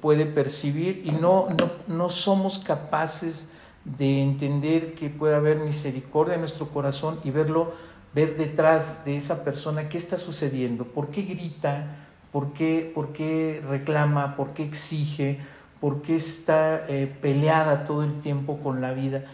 puede 0.00 0.24
percibir 0.24 1.02
y 1.04 1.10
no, 1.10 1.48
no, 1.50 1.70
no 1.86 2.08
somos 2.08 2.58
capaces 2.58 3.50
de 3.84 4.22
entender 4.22 4.94
que 4.94 5.10
puede 5.10 5.34
haber 5.34 5.58
misericordia 5.58 6.34
en 6.34 6.40
nuestro 6.40 6.70
corazón 6.70 7.20
y 7.22 7.30
verlo, 7.30 7.72
ver 8.16 8.36
detrás 8.36 9.04
de 9.04 9.14
esa 9.14 9.44
persona 9.44 9.88
qué 9.88 9.96
está 9.96 10.18
sucediendo, 10.18 10.84
por 10.84 11.10
qué 11.10 11.22
grita, 11.22 12.08
por 12.32 12.52
qué, 12.52 12.90
por 12.92 13.12
qué 13.12 13.62
reclama, 13.68 14.34
por 14.34 14.54
qué 14.54 14.64
exige, 14.64 15.38
por 15.78 16.02
qué 16.02 16.16
está 16.16 16.84
peleada 17.20 17.84
todo 17.84 18.02
el 18.02 18.20
tiempo 18.22 18.58
con 18.58 18.80
la 18.80 18.92
vida 18.92 19.26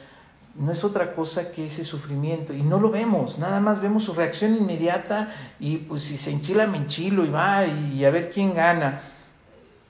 no 0.55 0.71
es 0.71 0.85
otra 0.85 1.15
cosa 1.15 1.51
que 1.51 1.67
ese 1.67 1.85
sufrimiento 1.85 2.53
y 2.53 2.63
no 2.63 2.79
lo 2.79 2.91
vemos, 2.91 3.39
nada 3.39 3.61
más 3.61 3.81
vemos 3.81 4.05
su 4.05 4.13
reacción 4.13 4.57
inmediata 4.57 5.33
y 5.59 5.79
pues 5.79 6.03
si 6.03 6.19
se 6.19 6.31
enchila 6.31 6.67
me 6.67 6.79
enchilo 6.79 7.25
y 7.25 7.31
va 7.31 7.65
y 7.67 8.05
a 8.05 8.11
ver 8.11 8.31
quién 8.31 8.55
gana. 8.55 9.01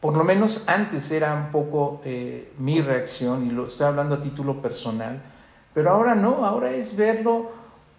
Por 0.00 0.16
lo 0.16 0.24
menos 0.24 0.64
antes 0.66 1.10
era 1.12 1.34
un 1.34 1.50
poco 1.52 2.00
eh, 2.04 2.52
mi 2.58 2.80
reacción 2.80 3.46
y 3.46 3.50
lo 3.50 3.66
estoy 3.66 3.86
hablando 3.86 4.16
a 4.16 4.22
título 4.22 4.60
personal, 4.60 5.20
pero 5.74 5.90
ahora 5.90 6.14
no, 6.14 6.44
ahora 6.44 6.72
es 6.72 6.96
verlo 6.96 7.50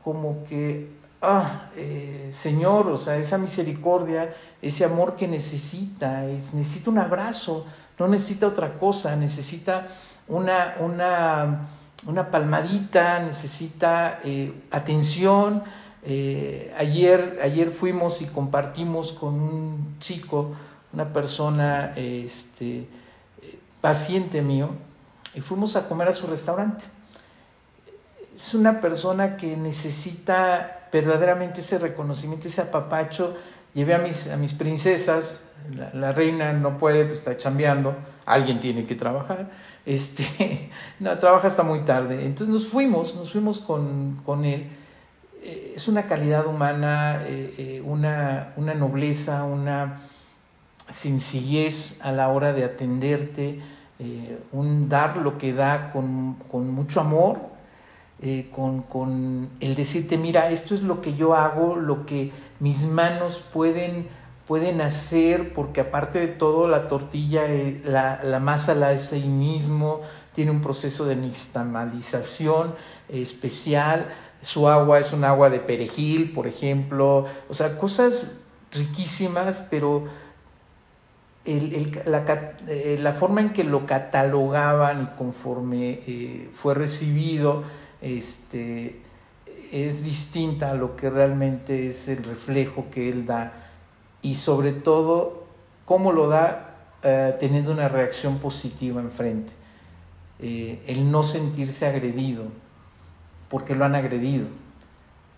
como 0.04 0.44
que, 0.46 0.90
ah, 1.22 1.70
eh, 1.76 2.30
Señor, 2.34 2.88
o 2.88 2.98
sea, 2.98 3.18
esa 3.18 3.38
misericordia, 3.38 4.34
ese 4.62 4.86
amor 4.86 5.16
que 5.16 5.28
necesita, 5.28 6.26
es, 6.26 6.54
necesita 6.54 6.90
un 6.90 7.00
abrazo, 7.00 7.66
no 7.98 8.08
necesita 8.08 8.48
otra 8.48 8.74
cosa, 8.78 9.16
necesita 9.16 9.88
una, 10.28 10.76
una 10.80 11.68
una 12.08 12.30
palmadita, 12.30 13.20
necesita 13.20 14.20
eh, 14.24 14.54
atención. 14.72 15.64
Eh, 16.04 16.74
ayer, 16.78 17.40
ayer 17.42 17.72
fuimos 17.72 18.22
y 18.22 18.26
compartimos 18.26 19.14
con 19.14 19.34
un 19.36 19.96
chico, 20.00 20.54
una 20.92 21.06
persona 21.06 21.94
este, 21.96 22.88
paciente 23.82 24.42
mío, 24.42 24.72
y 25.34 25.42
fuimos 25.42 25.76
a 25.76 25.88
comer 25.88 26.10
a 26.10 26.14
su 26.14 26.28
restaurante. 26.28 26.86
Es 28.36 28.54
una 28.54 28.82
persona 28.82 29.38
que 29.38 29.56
necesita 29.56 30.88
verdaderamente 30.92 31.62
ese 31.62 31.78
reconocimiento, 31.80 32.48
ese 32.48 32.62
apapacho. 32.62 33.36
Llevé 33.74 33.96
a 33.96 34.00
mis, 34.00 34.30
a 34.30 34.38
mis 34.38 34.54
princesas, 34.54 35.44
la, 35.94 36.12
reina 36.12 36.54
no 36.54 36.78
puede, 36.78 37.06
pues 37.06 37.20
está 37.20 37.38
chambeando, 37.38 37.96
alguien 38.26 38.60
tiene 38.60 38.86
que 38.86 38.96
trabajar 38.96 39.50
este, 39.86 40.70
no, 41.00 41.18
trabaja 41.18 41.48
hasta 41.48 41.64
muy 41.64 41.80
tarde. 41.82 42.26
Entonces 42.26 42.54
nos 42.54 42.68
fuimos, 42.68 43.16
nos 43.16 43.32
fuimos 43.32 43.60
con, 43.60 44.22
con 44.26 44.46
él. 44.46 44.68
Eh, 45.44 45.74
es 45.76 45.88
una 45.88 46.04
calidad 46.04 46.48
humana, 46.48 47.22
eh, 47.26 47.54
eh, 47.58 47.82
una, 47.86 48.54
una, 48.56 48.74
nobleza, 48.74 49.44
una 49.44 50.02
sencillez 50.90 52.00
a 52.02 52.12
la 52.12 52.30
hora 52.30 52.54
de 52.54 52.66
atenderte, 52.66 53.62
un 54.52 54.90
dar 54.90 55.16
lo 55.16 55.38
que 55.38 55.54
da 55.54 55.94
con, 55.94 56.36
con 56.52 56.70
mucho 56.72 57.00
amor, 57.00 57.40
con, 58.52 58.84
con 58.84 59.50
el 59.60 59.76
decirte, 59.76 60.18
mira, 60.18 60.50
esto 60.50 60.76
es 60.76 60.82
lo 60.82 61.02
que 61.02 61.14
yo 61.14 61.36
hago, 61.36 61.76
lo 61.76 62.06
que 62.06 62.32
mis 62.60 62.86
manos 62.86 63.44
pueden 63.52 64.08
pueden 64.48 64.82
hacer, 64.82 65.54
porque 65.54 65.82
aparte 65.82 66.20
de 66.20 66.28
todo 66.28 66.68
la 66.68 66.88
tortilla, 66.88 67.46
eh, 67.48 67.82
la, 67.86 68.40
masa 68.40 68.76
la 68.76 68.90
hace 68.90 69.16
ahí 69.16 69.28
mismo, 69.28 70.02
tiene 70.36 70.52
un 70.52 70.62
proceso 70.62 71.06
de 71.06 71.16
nixtamalización 71.16 72.76
especial, 73.10 74.14
su 74.42 74.68
agua 74.68 75.00
es 75.00 75.14
un 75.14 75.24
agua 75.24 75.50
de 75.50 75.60
perejil, 75.60 76.34
por 76.34 76.48
ejemplo, 76.48 77.26
o 77.48 77.54
sea, 77.54 77.78
cosas 77.78 78.34
riquísimas, 78.72 79.66
pero 79.70 80.06
eh, 81.46 83.00
la, 83.00 83.14
forma 83.14 83.42
en 83.42 83.54
que 83.54 83.64
lo 83.64 83.86
catalogaban 83.86 85.04
y 85.04 85.18
conforme 85.18 86.02
eh, 86.06 86.50
fue 86.54 86.74
recibido, 86.74 87.64
este, 88.04 89.02
es 89.72 90.04
distinta 90.04 90.72
a 90.72 90.74
lo 90.76 90.96
que 90.96 91.10
realmente 91.10 91.88
es 91.88 92.08
el 92.08 92.24
reflejo 92.24 92.86
que 92.92 93.10
él 93.10 93.26
da 93.26 93.54
y 94.22 94.36
sobre 94.36 94.74
todo 94.74 95.46
cómo 95.86 96.12
lo 96.12 96.28
da 96.28 96.76
eh, 97.02 97.36
teniendo 97.40 97.72
una 97.72 97.88
reacción 97.88 98.38
positiva 98.38 99.02
enfrente. 99.02 99.52
Eh, 100.40 100.84
el 100.88 101.10
no 101.10 101.24
sentirse 101.24 101.86
agredido, 101.88 102.44
porque 103.50 103.76
lo 103.76 103.86
han 103.86 103.96
agredido. 103.96 104.46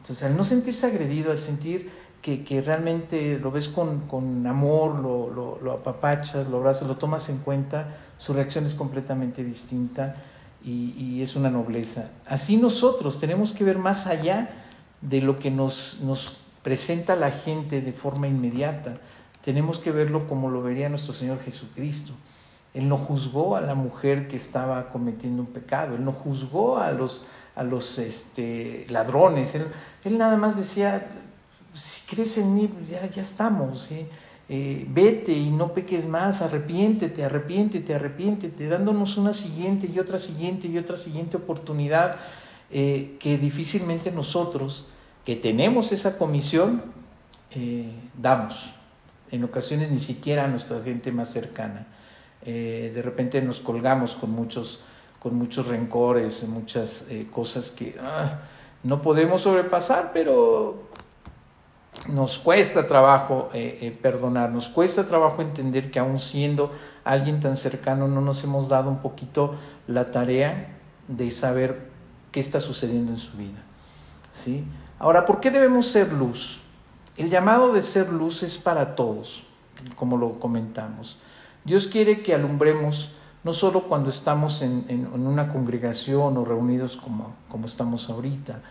Entonces, 0.02 0.24
al 0.24 0.36
no 0.36 0.44
sentirse 0.44 0.88
agredido, 0.88 1.32
al 1.32 1.40
sentir 1.40 1.90
que, 2.22 2.44
que 2.44 2.62
realmente 2.62 3.38
lo 3.40 3.52
ves 3.52 3.68
con, 3.68 4.02
con 4.02 4.46
amor, 4.48 4.96
lo, 4.96 5.30
lo, 5.30 5.60
lo, 5.62 5.72
apapachas, 5.74 6.48
lo 6.48 6.58
abrazas, 6.58 6.88
lo 6.88 6.98
tomas 6.98 7.30
en 7.30 7.38
cuenta, 7.38 7.98
su 8.18 8.34
reacción 8.34 8.66
es 8.66 8.74
completamente 8.74 9.44
distinta 9.44 10.16
y, 10.66 11.22
es 11.22 11.36
una 11.36 11.50
nobleza. 11.50 12.10
Así 12.26 12.58
nosotros 12.58 13.20
tenemos 13.20 13.54
que 13.54 13.64
ver 13.64 13.78
más 13.78 14.08
allá 14.08 14.50
de 15.02 15.22
lo 15.22 15.38
que 15.38 15.52
nos, 15.52 16.00
nos 16.02 16.38
presenta 16.64 17.16
la 17.16 17.32
gente 17.32 17.82
de 17.82 17.94
forma 17.94 18.28
inmediata. 18.28 18.96
Tenemos 19.44 19.78
que 19.78 19.92
verlo 19.92 20.28
como 20.28 20.50
lo 20.50 20.64
vería 20.64 20.90
nuestro 20.90 21.14
Señor 21.14 21.40
Jesucristo. 21.44 22.14
Él 22.74 22.90
no 22.90 22.98
juzgó 22.98 23.56
a 23.56 23.62
la 23.62 23.76
mujer 23.76 24.28
que 24.28 24.36
estaba 24.36 24.84
cometiendo 24.90 25.44
un 25.44 25.48
pecado, 25.48 25.96
él 25.96 26.04
no 26.04 26.12
juzgó 26.12 26.78
a 26.78 26.92
los, 26.92 27.24
a 27.56 27.64
los 27.64 28.00
este, 28.00 28.86
ladrones, 28.90 29.56
él, 30.04 30.18
nada 30.18 30.36
más 30.36 30.58
decía, 30.58 31.08
si 31.74 32.02
crees 32.02 32.38
en 32.38 32.54
mí, 32.54 32.70
ya, 32.90 33.10
ya 33.10 33.22
estamos, 33.22 33.94
eh, 34.48 34.86
vete 34.88 35.32
y 35.32 35.50
no 35.50 35.74
peques 35.74 36.08
más, 36.08 36.44
arrepiéntete, 36.44 37.24
arrepiéntete, 37.24 37.96
arrepiéntete, 37.96 38.68
dándonos 38.68 39.18
una 39.18 39.34
siguiente 39.34 39.90
y 39.92 39.98
otra 39.98 40.20
siguiente 40.20 40.68
y 40.68 40.78
otra 40.78 40.98
siguiente 40.98 41.38
oportunidad 41.38 42.18
eh, 42.70 43.16
que 43.20 43.40
difícilmente 43.40 44.12
nosotros 44.12 44.86
que 45.26 45.36
tenemos 45.36 45.92
esa 45.92 46.20
comisión, 46.20 46.84
eh, 47.52 47.92
damos. 48.22 48.74
En 49.32 49.44
ocasiones 49.44 49.90
ni 49.90 49.98
siquiera 49.98 50.46
a 50.46 50.48
nuestra 50.48 50.80
gente 50.84 51.12
más 51.12 51.30
cercana. 51.30 51.88
De 52.46 53.02
repente 53.04 53.42
nos 53.42 53.60
colgamos 53.60 54.14
con 54.14 54.30
muchos, 54.30 54.82
con 55.20 55.34
muchos 55.34 55.66
rencores, 55.66 56.48
muchas 56.48 57.08
cosas 57.32 57.72
que 57.72 57.96
ah, 58.00 58.42
no 58.84 59.02
podemos 59.02 59.42
sobrepasar, 59.42 60.12
pero 60.14 60.84
nos 62.08 62.38
cuesta 62.38 62.88
trabajo 62.88 63.50
perdonar, 64.02 64.52
nos 64.52 64.70
cuesta 64.70 65.06
trabajo 65.06 65.42
entender 65.42 65.90
que 65.90 66.00
aún 66.00 66.20
siendo 66.20 66.72
alguien 67.04 67.40
tan 67.40 67.58
cercano 67.58 68.08
no 68.08 68.22
nos 68.22 68.44
hemos 68.44 68.70
dado 68.70 68.90
un 68.90 69.00
poquito 69.00 69.56
la 69.88 70.12
tarea 70.12 70.76
de 71.08 71.32
saber 71.32 71.90
qué 72.32 72.40
está 72.40 72.60
sucediendo 72.60 73.12
en 73.12 73.20
su 73.20 73.38
vida. 73.38 73.64
¿sí? 74.32 74.66
Ahora, 75.00 75.26
¿por 75.26 75.40
qué 75.40 75.52
debemos 75.52 75.88
ser 75.88 76.12
luz? 76.12 76.62
El 77.18 77.30
llamado 77.30 77.72
de 77.74 77.82
ser 77.82 78.10
luz 78.10 78.44
es 78.44 78.58
para 78.58 78.96
todos, 78.96 79.44
como 79.96 80.18
lo 80.18 80.40
comentamos. 80.40 81.18
Dios 81.64 81.88
quiere 81.88 82.22
que 82.22 82.36
alumbremos 82.36 83.12
no 83.44 83.54
solo 83.54 83.84
cuando 83.84 84.10
estamos 84.10 84.62
en, 84.62 85.08
una 85.14 85.54
congregación 85.54 86.36
o 86.36 86.46
reunidos 86.46 86.98
como, 86.98 87.36
como 87.48 87.68
estamos 87.68 88.10
ahorita, 88.10 88.62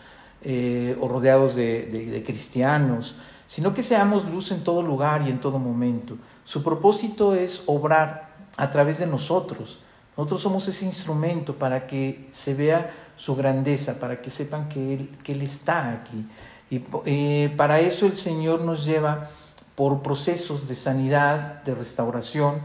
eh, 0.45 0.97
o 1.01 1.09
rodeados 1.09 1.55
de, 1.55 2.23
cristianos, 2.27 3.17
sino 3.47 3.73
que 3.73 3.83
seamos 3.83 4.25
luz 4.25 4.51
en 4.51 4.63
todo 4.63 4.83
lugar 4.83 5.23
y 5.27 5.31
en 5.31 5.41
todo 5.41 5.59
momento. 5.59 6.19
Su 6.45 6.63
propósito 6.63 7.35
es 7.35 7.63
obrar 7.67 8.29
a 8.57 8.71
través 8.71 8.99
de 8.99 9.07
nosotros, 9.07 9.81
Nosotros 10.17 10.43
somos 10.43 10.69
ese 10.69 10.85
instrumento 10.85 11.55
para 11.55 11.89
que 11.89 12.29
se 12.31 12.55
vea 12.55 12.93
su 13.17 13.35
grandeza, 13.35 13.99
para 13.99 14.21
que 14.21 14.31
sepan 14.31 14.69
que 14.69 15.09
Él, 15.27 15.43
está 15.43 15.91
aquí. 15.91 16.25
Y 16.71 16.85
eh, 17.07 17.53
para 17.57 17.81
eso 17.81 18.07
el 18.07 18.15
Señor 18.15 18.61
nos 18.61 18.85
lleva 18.85 19.31
por 19.75 20.03
procesos 20.03 20.69
de 20.69 20.75
sanidad, 20.75 21.63
de 21.65 21.75
restauración, 21.75 22.61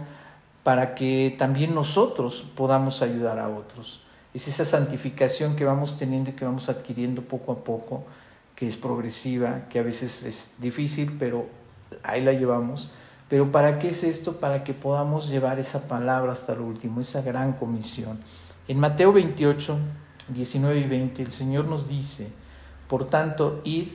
para 0.63 0.93
que 0.93 1.35
también 1.39 1.73
nosotros 1.73 2.45
podamos 2.55 3.01
ayudar 3.01 3.39
a 3.39 3.47
otros. 3.49 4.01
Es 4.33 4.47
esa 4.47 4.65
santificación 4.65 5.55
que 5.55 5.65
vamos 5.65 5.97
teniendo 5.97 6.29
y 6.29 6.33
que 6.33 6.45
vamos 6.45 6.69
adquiriendo 6.69 7.23
poco 7.23 7.51
a 7.51 7.63
poco, 7.63 8.03
que 8.55 8.67
es 8.67 8.77
progresiva, 8.77 9.67
que 9.69 9.79
a 9.79 9.83
veces 9.83 10.23
es 10.23 10.53
difícil, 10.59 11.15
pero 11.17 11.47
ahí 12.03 12.21
la 12.21 12.33
llevamos. 12.33 12.91
Pero 13.29 13.51
¿para 13.51 13.79
qué 13.79 13.89
es 13.89 14.03
esto? 14.03 14.39
Para 14.39 14.63
que 14.63 14.73
podamos 14.73 15.29
llevar 15.29 15.59
esa 15.59 15.87
palabra 15.87 16.31
hasta 16.31 16.55
lo 16.55 16.65
último, 16.65 17.01
esa 17.01 17.21
gran 17.21 17.53
comisión. 17.53 18.19
En 18.67 18.79
Mateo 18.79 19.13
28, 19.13 19.77
19 20.29 20.79
y 20.79 20.83
20, 20.83 21.21
el 21.23 21.31
Señor 21.31 21.65
nos 21.65 21.87
dice, 21.87 22.31
por 22.87 23.07
tanto, 23.07 23.61
id 23.63 23.89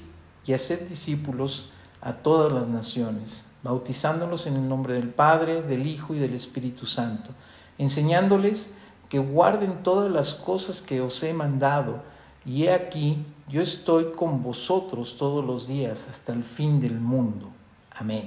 y 0.46 0.52
haced 0.52 0.88
discípulos 0.88 1.70
a 2.00 2.12
todas 2.12 2.52
las 2.52 2.68
naciones, 2.68 3.44
bautizándolos 3.62 4.46
en 4.46 4.56
el 4.56 4.68
nombre 4.68 4.94
del 4.94 5.08
Padre, 5.08 5.62
del 5.62 5.86
Hijo 5.86 6.14
y 6.14 6.18
del 6.18 6.34
Espíritu 6.34 6.86
Santo, 6.86 7.30
enseñándoles 7.78 8.72
que 9.14 9.20
guarden 9.20 9.84
todas 9.84 10.10
las 10.10 10.34
cosas 10.34 10.82
que 10.82 11.00
os 11.00 11.22
he 11.22 11.32
mandado, 11.32 12.02
y 12.44 12.64
he 12.64 12.74
aquí, 12.74 13.24
yo 13.48 13.60
estoy 13.60 14.10
con 14.10 14.42
vosotros 14.42 15.16
todos 15.16 15.44
los 15.44 15.68
días 15.68 16.08
hasta 16.10 16.32
el 16.32 16.42
fin 16.42 16.80
del 16.80 16.98
mundo. 16.98 17.48
Amén. 17.92 18.26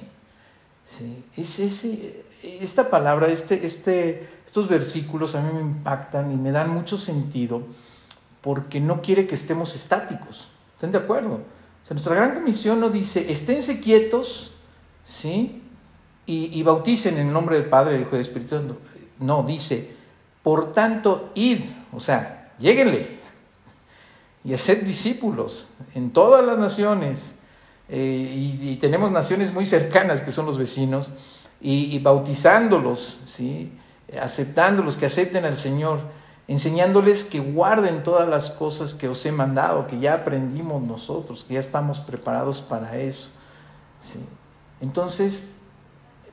Sí, 0.86 1.26
es 1.36 1.86
esta 2.42 2.90
palabra, 2.90 3.28
este, 3.28 3.66
este, 3.66 4.30
estos 4.46 4.70
versículos 4.70 5.36
a 5.36 5.42
mí 5.42 5.52
me 5.54 5.60
impactan 5.60 6.32
y 6.32 6.38
me 6.38 6.52
dan 6.52 6.70
mucho 6.70 6.98
sentido 6.98 7.64
porque 8.40 8.80
no 8.80 9.02
quiere 9.02 9.28
que 9.28 9.36
estemos 9.36 9.76
estáticos. 9.76 10.48
¿Están 10.76 10.94
de 10.94 11.00
acuerdo? 11.00 11.42
nuestra 11.90 12.16
gran 12.16 12.34
comisión 12.34 12.80
no 12.80 12.90
dice, 12.90 13.30
esténse 13.30 13.82
quietos, 13.82 14.54
¿sí? 15.04 15.64
Y, 16.26 16.64
bauticen 16.64 17.18
en 17.18 17.28
el 17.28 17.34
nombre 17.34 17.60
del 17.60 17.68
Padre, 17.68 17.96
del 17.96 18.04
Hijo 18.04 18.12
y 18.12 18.20
del 18.20 18.26
Espíritu 18.26 18.56
Santo. 18.56 18.78
No, 19.20 19.44
dice, 19.44 19.97
por 20.48 20.72
tanto, 20.72 21.30
id, 21.36 21.60
o 21.92 22.00
sea, 22.00 22.54
lléguenle 22.58 23.20
y 24.46 24.54
haced 24.54 24.84
discípulos 24.84 25.68
en 25.94 26.12
todas 26.12 26.46
las 26.46 26.58
naciones. 26.58 27.36
Eh, 27.90 28.58
y, 28.62 28.78
tenemos 28.78 29.12
naciones 29.12 29.54
muy 29.54 29.66
cercanas 29.66 30.22
que 30.22 30.32
son 30.32 30.46
los 30.46 30.58
vecinos, 30.58 31.12
y, 31.60 31.94
y 31.94 32.00
bautizándolos, 32.00 33.20
¿sí? 33.26 33.74
aceptándolos, 34.22 34.96
que 34.96 35.08
acepten 35.08 35.44
al 35.44 35.58
Señor 35.58 36.00
enseñándoles 36.48 37.26
que 37.26 37.42
guarden 37.42 38.04
todas 38.04 38.26
las 38.26 38.50
cosas 38.50 38.96
que 38.96 39.10
os 39.10 39.26
he 39.26 39.34
mandado, 39.34 39.86
que 39.86 40.00
ya 40.00 40.14
aprendimos 40.14 40.82
nosotros, 40.82 41.44
que 41.44 41.56
ya 41.56 41.60
estamos 41.60 42.00
preparados 42.00 42.62
para 42.62 42.96
eso. 42.96 43.28
¿sí? 44.00 44.22
Entonces, 44.80 45.50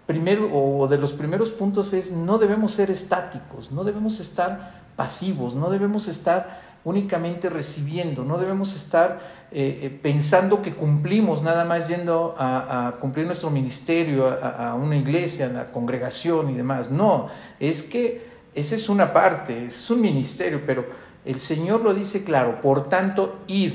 primero, 0.07 0.51
o 0.53 0.87
de 0.89 0.99
los 0.99 1.13
primeros 1.13 1.51
puntos 1.51 1.93
es, 1.93 2.13
no 2.13 2.39
debemos 2.39 2.73
ser 2.73 2.91
estáticos, 2.91 3.73
no 3.73 3.85
debemos 3.85 4.21
estar 4.21 4.83
pasivos, 4.97 5.55
no 5.55 5.71
debemos 5.71 6.09
estar 6.09 6.63
únicamente 6.85 7.49
recibiendo, 7.49 8.25
no 8.25 8.39
debemos 8.39 8.77
estar 8.77 9.47
eh, 9.51 9.81
eh, 9.83 9.91
pensando 10.03 10.61
que 10.61 10.75
cumplimos 10.75 11.43
nada 11.43 11.65
más 11.65 11.89
yendo 11.89 12.35
a, 12.39 12.95
cumplir 13.01 13.27
nuestro 13.27 13.49
ministerio, 13.51 14.29
a, 14.29 14.71
a 14.71 14.75
una 14.75 14.97
iglesia, 14.97 15.47
a 15.47 15.49
la 15.49 15.73
congregación 15.73 16.51
y 16.51 16.55
demás. 16.55 16.91
No, 16.91 17.29
es 17.59 17.83
que 17.83 18.29
esa 18.55 18.75
es 18.75 18.89
una 18.89 19.13
parte, 19.13 19.65
es 19.65 19.91
un 19.91 20.01
ministerio, 20.01 20.63
pero 20.67 20.85
el 21.25 21.41
Señor 21.41 21.81
lo 21.81 21.95
dice 21.95 22.23
claro, 22.23 22.61
por 22.61 22.89
tanto, 22.89 23.39
id, 23.47 23.73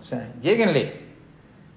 o 0.00 0.02
sea, 0.02 0.32
lléguenle 0.40 1.08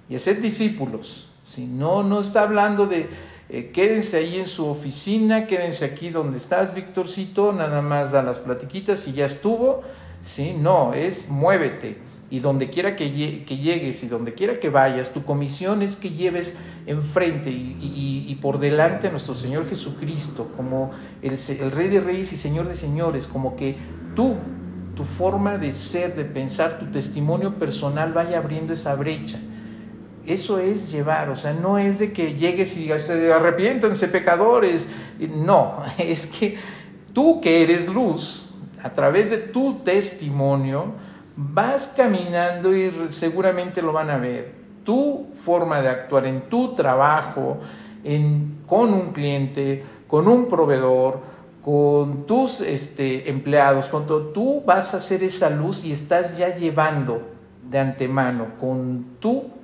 y 0.07 0.15
haced 0.15 0.41
discípulos. 0.41 1.29
Si 1.43 1.65
no, 1.65 2.03
no 2.03 2.19
está 2.19 2.43
hablando 2.43 2.85
de 2.85 3.09
eh, 3.53 3.71
quédense 3.73 4.15
ahí 4.15 4.37
en 4.37 4.45
su 4.45 4.65
oficina, 4.65 5.45
quédense 5.45 5.83
aquí 5.83 6.09
donde 6.09 6.37
estás, 6.37 6.73
Víctorcito, 6.73 7.51
nada 7.51 7.81
más 7.81 8.11
da 8.11 8.23
las 8.23 8.39
platiquitas 8.39 9.07
y 9.09 9.11
ya 9.13 9.25
estuvo. 9.25 9.81
¿sí? 10.21 10.55
No, 10.57 10.93
es 10.93 11.27
muévete 11.27 11.97
y 12.31 12.39
donde 12.39 12.69
quiera 12.69 12.95
que, 12.95 13.11
llegues 13.11 14.03
y 14.03 14.07
donde 14.07 14.33
quiera 14.33 14.57
que 14.57 14.69
vayas, 14.69 15.11
tu 15.11 15.25
comisión 15.25 15.81
es 15.81 15.97
que 15.97 16.11
lleves 16.11 16.55
enfrente 16.85 17.49
y, 17.51 18.37
por 18.41 18.57
delante 18.57 19.07
a 19.07 19.11
nuestro 19.11 19.35
Señor 19.35 19.67
Jesucristo 19.67 20.49
como 20.55 20.91
el, 21.21 21.33
el, 21.33 21.71
Rey 21.73 21.89
de 21.89 21.99
Reyes 21.99 22.31
y 22.31 22.37
Señor 22.37 22.69
de 22.69 22.75
Señores, 22.75 23.27
como 23.27 23.57
que 23.57 23.75
tú, 24.15 24.35
tu 24.95 25.03
forma 25.03 25.57
de 25.57 25.73
ser, 25.73 26.15
de 26.15 26.23
pensar, 26.23 26.79
tu 26.79 26.85
testimonio 26.85 27.55
personal 27.55 28.13
vaya 28.13 28.37
abriendo 28.37 28.71
esa 28.71 28.95
brecha. 28.95 29.37
Eso 30.25 30.59
es 30.59 30.91
llevar, 30.91 31.29
o 31.29 31.35
sea, 31.35 31.53
no 31.53 31.77
es 31.77 31.99
de 31.99 32.13
que 32.13 32.35
llegues 32.35 32.77
y 32.77 32.81
digas, 32.81 33.09
arrepiéntanse 33.09 34.07
pecadores. 34.07 34.87
No, 35.19 35.83
es 35.97 36.27
que 36.27 36.57
tú 37.13 37.41
que 37.41 37.63
eres 37.63 37.87
luz, 37.87 38.53
a 38.83 38.89
través 38.91 39.29
de 39.29 39.37
tu 39.37 39.75
testimonio, 39.79 40.93
vas 41.35 41.91
caminando 41.95 42.75
y 42.75 42.91
seguramente 43.09 43.81
lo 43.81 43.91
van 43.91 44.09
a 44.09 44.17
ver. 44.17 44.61
Tu 44.83 45.27
forma 45.35 45.81
de 45.81 45.89
actuar 45.89 46.25
en 46.25 46.41
tu 46.41 46.73
trabajo, 46.73 47.59
con 48.67 48.93
un 48.93 49.11
cliente, 49.13 49.83
con 50.07 50.27
un 50.27 50.47
proveedor, 50.47 51.19
con 51.63 52.25
tus 52.25 52.61
este, 52.61 53.29
empleados, 53.29 53.87
con 53.87 54.07
todo, 54.07 54.27
tú 54.27 54.63
vas 54.65 54.93
a 54.93 54.97
hacer 54.97 55.23
esa 55.23 55.49
luz 55.49 55.83
y 55.85 55.91
estás 55.91 56.37
ya 56.37 56.55
llevando 56.55 57.21
de 57.69 57.77
antemano 57.77 58.57
con 58.59 59.05
tu 59.19 59.60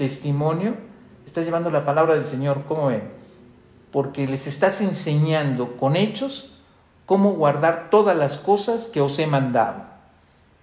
testimonio, 0.00 0.76
estás 1.26 1.44
llevando 1.44 1.70
la 1.70 1.84
palabra 1.84 2.14
del 2.14 2.24
Señor, 2.24 2.62
¿cómo 2.66 2.86
ven? 2.86 3.02
Porque 3.92 4.26
les 4.26 4.46
estás 4.46 4.80
enseñando 4.80 5.76
con 5.76 5.94
hechos 5.94 6.52
cómo 7.04 7.32
guardar 7.32 7.90
todas 7.90 8.16
las 8.16 8.38
cosas 8.38 8.86
que 8.86 9.02
os 9.02 9.18
he 9.18 9.26
mandado. 9.26 9.82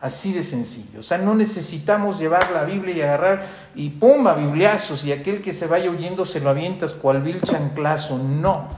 Así 0.01 0.33
de 0.33 0.41
sencillo. 0.41 1.01
O 1.01 1.03
sea, 1.03 1.19
no 1.19 1.35
necesitamos 1.35 2.17
llevar 2.17 2.49
la 2.49 2.63
Biblia 2.63 2.95
y 2.95 3.01
agarrar 3.01 3.47
y 3.75 3.91
pum, 3.91 4.25
a 4.25 4.33
bibliazos 4.33 5.05
y 5.05 5.11
aquel 5.11 5.43
que 5.43 5.53
se 5.53 5.67
vaya 5.67 5.91
huyendo 5.91 6.25
se 6.25 6.39
lo 6.39 6.49
avientas 6.49 6.93
cual 6.93 7.21
vil 7.21 7.39
chanclazo. 7.41 8.17
No. 8.17 8.69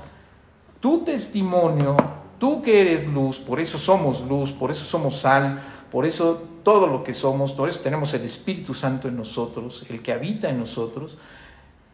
Tu 0.82 1.06
testimonio, 1.06 1.96
tú 2.38 2.62
que 2.62 2.82
eres 2.82 3.08
luz, 3.08 3.40
por 3.40 3.62
eso 3.62 3.78
somos 3.78 4.20
luz, 4.28 4.52
por 4.52 4.72
eso 4.72 4.84
somos 4.84 5.22
sal, 5.22 5.62
por 5.92 6.06
eso 6.06 6.44
todo 6.64 6.88
lo 6.88 7.04
que 7.04 7.14
somos, 7.14 7.54
por 7.54 7.70
eso 7.70 7.80
tenemos 7.80 8.14
el 8.14 8.24
Espíritu 8.24 8.74
Santo 8.74 9.08
en 9.08 9.18
nosotros, 9.18 9.86
el 9.90 10.02
que 10.02 10.14
habita 10.14 10.50
en 10.50 10.60
nosotros, 10.60 11.18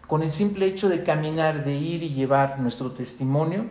con 0.07 0.21
el 0.21 0.31
simple 0.31 0.67
hecho 0.67 0.89
de 0.89 1.03
caminar, 1.03 1.65
de 1.65 1.75
ir 1.75 2.03
y 2.03 2.13
llevar 2.13 2.59
nuestro 2.59 2.91
testimonio, 2.91 3.65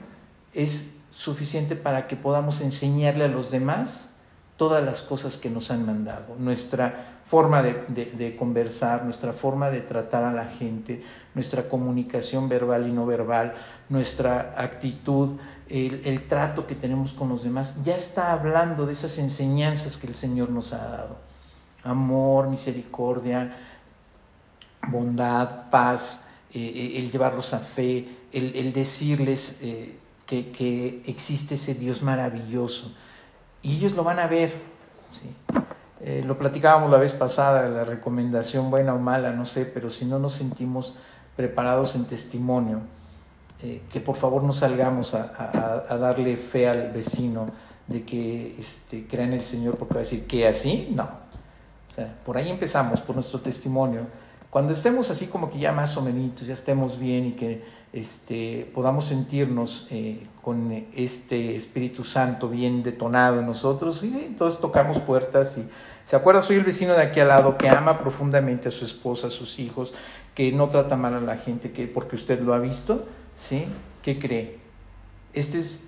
es 0.52 0.96
suficiente 1.10 1.76
para 1.76 2.06
que 2.06 2.16
podamos 2.16 2.60
enseñarle 2.60 3.24
a 3.24 3.28
los 3.28 3.50
demás 3.50 4.10
todas 4.56 4.84
las 4.84 5.02
cosas 5.02 5.36
que 5.36 5.50
nos 5.50 5.70
han 5.70 5.84
mandado, 5.84 6.36
nuestra 6.38 7.18
forma 7.24 7.62
de, 7.62 8.36
conversar, 8.38 9.04
nuestra 9.04 9.32
forma 9.32 9.70
de 9.70 9.80
tratar 9.80 10.24
a 10.24 10.32
la 10.32 10.44
gente, 10.44 11.02
nuestra 11.34 11.68
comunicación 11.68 12.48
verbal 12.48 12.86
y 12.86 12.92
no 12.92 13.06
verbal, 13.06 13.54
nuestra 13.88 14.54
actitud, 14.56 15.38
el, 15.68 16.28
trato 16.28 16.66
que 16.66 16.74
tenemos 16.74 17.12
con 17.12 17.28
los 17.28 17.42
demás, 17.42 17.82
ya 17.82 17.96
está 17.96 18.32
hablando 18.32 18.86
de 18.86 18.92
esas 18.92 19.18
enseñanzas 19.18 19.96
que 19.96 20.06
el 20.06 20.14
Señor 20.14 20.50
nos 20.50 20.72
ha 20.72 20.78
dado. 20.78 21.16
Amor, 21.82 22.48
misericordia, 22.48 23.56
bondad, 24.88 25.70
paz, 25.70 26.28
eh, 26.52 26.60
eh, 26.60 26.98
el 26.98 27.10
llevarlos 27.10 27.54
a 27.54 27.58
fe, 27.58 28.08
el, 28.32 28.72
decirles 28.72 29.58
eh, 29.62 29.96
que, 30.26 30.50
que 30.50 31.02
existe 31.06 31.54
ese 31.54 31.74
Dios 31.74 32.02
maravilloso 32.02 32.92
y 33.62 33.76
ellos 33.76 33.92
lo 33.92 34.04
van 34.04 34.18
a 34.18 34.26
ver. 34.26 34.74
Lo 36.24 36.36
platicábamos 36.36 36.90
la 36.90 36.98
vez 36.98 37.14
pasada, 37.14 37.66
la 37.66 37.82
recomendación 37.82 38.70
buena 38.70 38.92
o 38.92 38.98
mala, 38.98 39.32
no 39.32 39.46
sé, 39.46 39.64
pero 39.64 39.88
si 39.88 40.04
no 40.04 40.18
nos 40.18 40.34
sentimos 40.34 40.94
preparados 41.34 41.96
en 41.96 42.04
testimonio, 42.04 42.80
eh, 43.62 43.82
que 43.90 44.00
por 44.00 44.16
favor 44.16 44.42
no 44.42 44.52
salgamos 44.52 45.14
a, 45.14 45.96
darle 45.98 46.36
fe 46.36 46.68
al 46.68 46.90
vecino 46.92 47.50
de 47.86 48.04
que 48.04 48.54
este, 48.58 49.06
crea 49.06 49.24
en 49.24 49.34
el 49.34 49.42
Señor 49.42 49.76
porque 49.76 49.94
va 49.94 50.00
a 50.00 50.04
decir 50.04 50.26
que 50.26 50.46
así, 50.46 50.88
no. 50.94 51.04
O 51.04 51.92
sea, 51.94 52.12
por 52.24 52.36
ahí 52.36 52.48
empezamos, 52.48 53.00
por 53.00 53.14
nuestro 53.14 53.40
testimonio. 53.40 54.06
Cuando 54.50 54.72
estemos 54.72 55.10
así 55.10 55.26
como 55.26 55.50
que 55.50 55.58
ya 55.58 55.72
más 55.72 55.96
o 55.96 56.02
menos, 56.02 56.40
ya 56.46 56.52
estemos 56.52 56.98
bien 56.98 57.26
y 57.26 57.32
que 57.32 57.62
este, 57.92 58.70
podamos 58.74 59.04
sentirnos 59.04 59.86
eh, 59.90 60.26
con 60.42 60.86
este 60.94 61.54
Espíritu 61.54 62.02
Santo 62.02 62.48
bien 62.48 62.82
detonado 62.82 63.38
en 63.38 63.46
nosotros. 63.46 64.02
Y 64.02 64.24
entonces 64.24 64.60
tocamos 64.60 64.98
puertas 64.98 65.56
y 65.58 65.68
se 66.04 66.16
acuerda, 66.16 66.42
soy 66.42 66.56
el 66.56 66.64
vecino 66.64 66.92
de 66.94 67.02
aquí 67.02 67.20
al 67.20 67.28
lado 67.28 67.56
que 67.56 67.68
ama 67.68 67.98
profundamente 67.98 68.68
a 68.68 68.70
su 68.70 68.84
esposa, 68.84 69.28
a 69.28 69.30
sus 69.30 69.58
hijos, 69.58 69.94
que 70.34 70.52
no 70.52 70.68
trata 70.68 70.96
mal 70.96 71.14
a 71.14 71.20
la 71.20 71.36
gente, 71.36 71.72
que 71.72 71.86
porque 71.86 72.16
usted 72.16 72.40
lo 72.40 72.52
ha 72.52 72.58
visto, 72.58 73.06
¿sí? 73.36 73.66
¿Qué 74.02 74.18
cree? 74.18 74.58
Este 75.32 75.58
es 75.58 75.82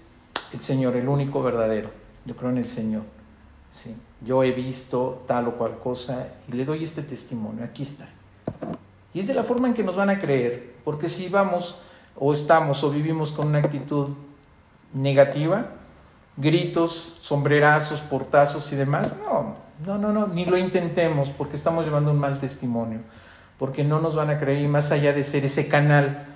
el 0.52 0.61
Señor, 0.61 0.96
el 0.96 1.09
único 1.09 1.42
verdadero. 1.42 1.90
Yo 2.24 2.37
creo 2.37 2.50
en 2.50 2.59
el 2.59 2.68
Señor. 2.68 3.02
Sí. 3.70 3.96
Yo 4.24 4.42
he 4.42 4.52
visto 4.52 5.24
tal 5.26 5.48
o 5.48 5.52
cual 5.52 5.78
cosa 5.78 6.28
y 6.48 6.52
le 6.52 6.64
doy 6.64 6.82
este 6.82 7.02
testimonio. 7.02 7.64
Aquí 7.64 7.82
está. 7.82 8.09
Y 9.12 9.20
es 9.20 9.26
de 9.26 9.35
la 9.35 9.44
forma 9.44 9.68
en 9.68 9.74
que 9.74 9.82
nos 9.82 9.96
van 9.96 10.11
a 10.11 10.20
creer, 10.20 10.74
porque 10.85 11.09
si 11.09 11.28
vamos 11.28 11.78
o 12.16 12.32
estamos 12.32 12.82
o 12.85 12.90
vivimos 12.90 13.32
con 13.32 13.46
una 13.48 13.59
actitud 13.59 14.09
negativa, 14.92 15.66
gritos, 16.37 17.16
sombrerazos, 17.20 18.00
portazos 18.00 18.70
y 18.72 18.76
demás, 18.76 19.12
no, 19.22 19.56
no, 19.87 19.98
no, 19.98 20.12
no, 20.12 20.26
ni 20.26 20.44
lo 20.44 20.59
intentemos 20.59 21.30
porque 21.30 21.56
estamos 21.56 21.85
llevando 21.85 22.11
un 22.11 22.18
mal 22.18 22.38
testimonio, 22.38 23.00
porque 23.59 23.85
no 23.85 24.00
nos 24.00 24.14
van 24.14 24.30
a 24.30 24.38
creer 24.38 24.62
y 24.62 24.68
más 24.68 24.92
allá 24.92 25.12
de 25.12 25.22
ser 25.22 25.44
ese 25.44 25.68
canal 25.68 26.36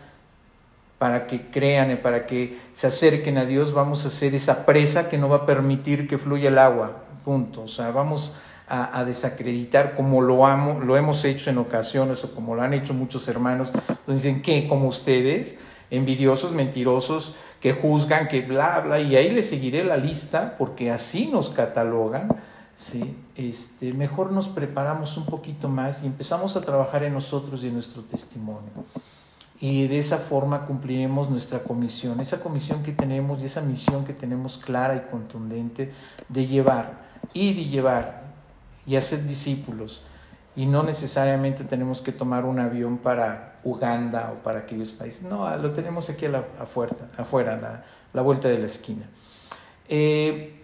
para 1.00 1.26
que 1.26 1.46
crean 1.46 1.90
y 1.90 1.96
para 1.96 2.26
que 2.26 2.60
se 2.74 2.86
acerquen 2.86 3.38
a 3.38 3.46
Dios, 3.46 3.72
vamos 3.72 4.04
a 4.04 4.10
ser 4.10 4.34
esa 4.34 4.66
presa 4.66 5.08
que 5.08 5.16
no 5.16 5.30
va 5.30 5.36
a 5.36 5.46
permitir 5.46 6.06
que 6.06 6.18
fluya 6.18 6.50
el 6.50 6.58
agua, 6.58 7.04
punto. 7.24 7.62
O 7.62 7.68
sea, 7.68 7.90
vamos 7.90 8.36
a, 8.68 9.02
desacreditar 9.04 9.96
como 9.96 10.20
lo, 10.20 10.44
amo, 10.44 10.78
lo 10.78 10.98
hemos 10.98 11.24
hecho 11.24 11.48
en 11.48 11.56
ocasiones 11.56 12.22
o 12.22 12.34
como 12.34 12.54
lo 12.54 12.60
han 12.60 12.74
hecho 12.74 12.92
muchos 12.92 13.26
hermanos, 13.28 13.72
dicen 14.06 14.42
que 14.42 14.68
como 14.68 14.88
ustedes, 14.88 15.56
envidiosos, 15.90 16.52
mentirosos, 16.52 17.34
que 17.60 17.72
juzgan, 17.72 18.28
que 18.28 18.42
bla, 18.42 18.80
bla, 18.80 19.00
y 19.00 19.16
ahí 19.16 19.30
les 19.30 19.48
seguiré 19.48 19.82
la 19.84 19.96
lista 19.96 20.54
porque 20.58 20.90
así 20.90 21.28
nos 21.28 21.48
catalogan. 21.48 22.28
Sí, 22.74 23.16
este, 23.36 23.94
mejor 23.94 24.32
nos 24.32 24.48
preparamos 24.48 25.16
un 25.16 25.24
poquito 25.24 25.66
más 25.70 26.02
y 26.02 26.06
empezamos 26.06 26.58
a 26.58 26.60
trabajar 26.60 27.04
en 27.04 27.14
nosotros 27.14 27.64
y 27.64 27.68
en 27.68 27.72
nuestro 27.72 28.02
testimonio 28.02 28.84
y 29.60 29.86
de 29.88 29.98
esa 29.98 30.16
forma 30.16 30.64
cumpliremos 30.64 31.28
nuestra 31.28 31.58
comisión, 31.58 32.18
esa 32.18 32.40
comisión 32.40 32.82
que 32.82 32.92
tenemos 32.92 33.42
y 33.42 33.44
esa 33.44 33.60
misión 33.60 34.04
que 34.04 34.14
tenemos 34.14 34.56
clara 34.56 34.96
y 34.96 35.10
contundente 35.10 35.92
de 36.28 36.46
llevar, 36.46 37.02
ir 37.34 37.58
y 37.58 37.68
llevar 37.68 38.22
y 38.86 38.96
hacer 38.96 39.26
discípulos. 39.26 40.02
Y 40.56 40.64
no 40.64 40.82
necesariamente 40.82 41.62
tenemos 41.64 42.00
que 42.00 42.10
tomar 42.10 42.46
un 42.46 42.58
avión 42.58 42.98
para 42.98 43.60
Uganda 43.62 44.32
o 44.32 44.42
para 44.42 44.60
aquellos 44.60 44.92
países. 44.92 45.22
No, 45.22 45.54
lo 45.58 45.72
tenemos 45.72 46.08
aquí 46.08 46.24
a 46.24 46.30
la, 46.30 46.44
afuera, 46.58 46.96
afuera 47.18 47.56
la, 47.58 47.84
la, 48.14 48.22
vuelta 48.22 48.48
de 48.48 48.58
la 48.58 48.66
esquina. 48.66 49.04
Eh, 49.88 50.56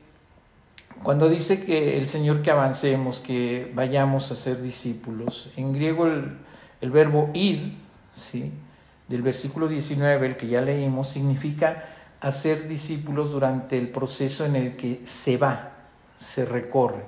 cuando 1.02 1.28
dice 1.28 1.64
que 1.64 1.98
el 1.98 2.08
Señor 2.08 2.40
que 2.40 2.50
avancemos, 2.50 3.20
que 3.20 3.70
vayamos 3.74 4.30
a 4.30 4.34
ser 4.34 4.62
discípulos, 4.62 5.50
en 5.56 5.74
griego 5.74 6.06
el, 6.06 6.36
el 6.80 6.90
verbo 6.90 7.30
id, 7.34 7.74
¿sí? 8.10 8.52
Del 9.08 9.22
versículo 9.22 9.68
19, 9.68 10.26
el 10.26 10.36
que 10.36 10.48
ya 10.48 10.60
leímos, 10.60 11.08
significa 11.08 11.84
hacer 12.20 12.66
discípulos 12.66 13.30
durante 13.30 13.78
el 13.78 13.88
proceso 13.88 14.44
en 14.44 14.56
el 14.56 14.76
que 14.76 15.00
se 15.04 15.36
va, 15.36 15.72
se 16.16 16.44
recorre, 16.44 17.04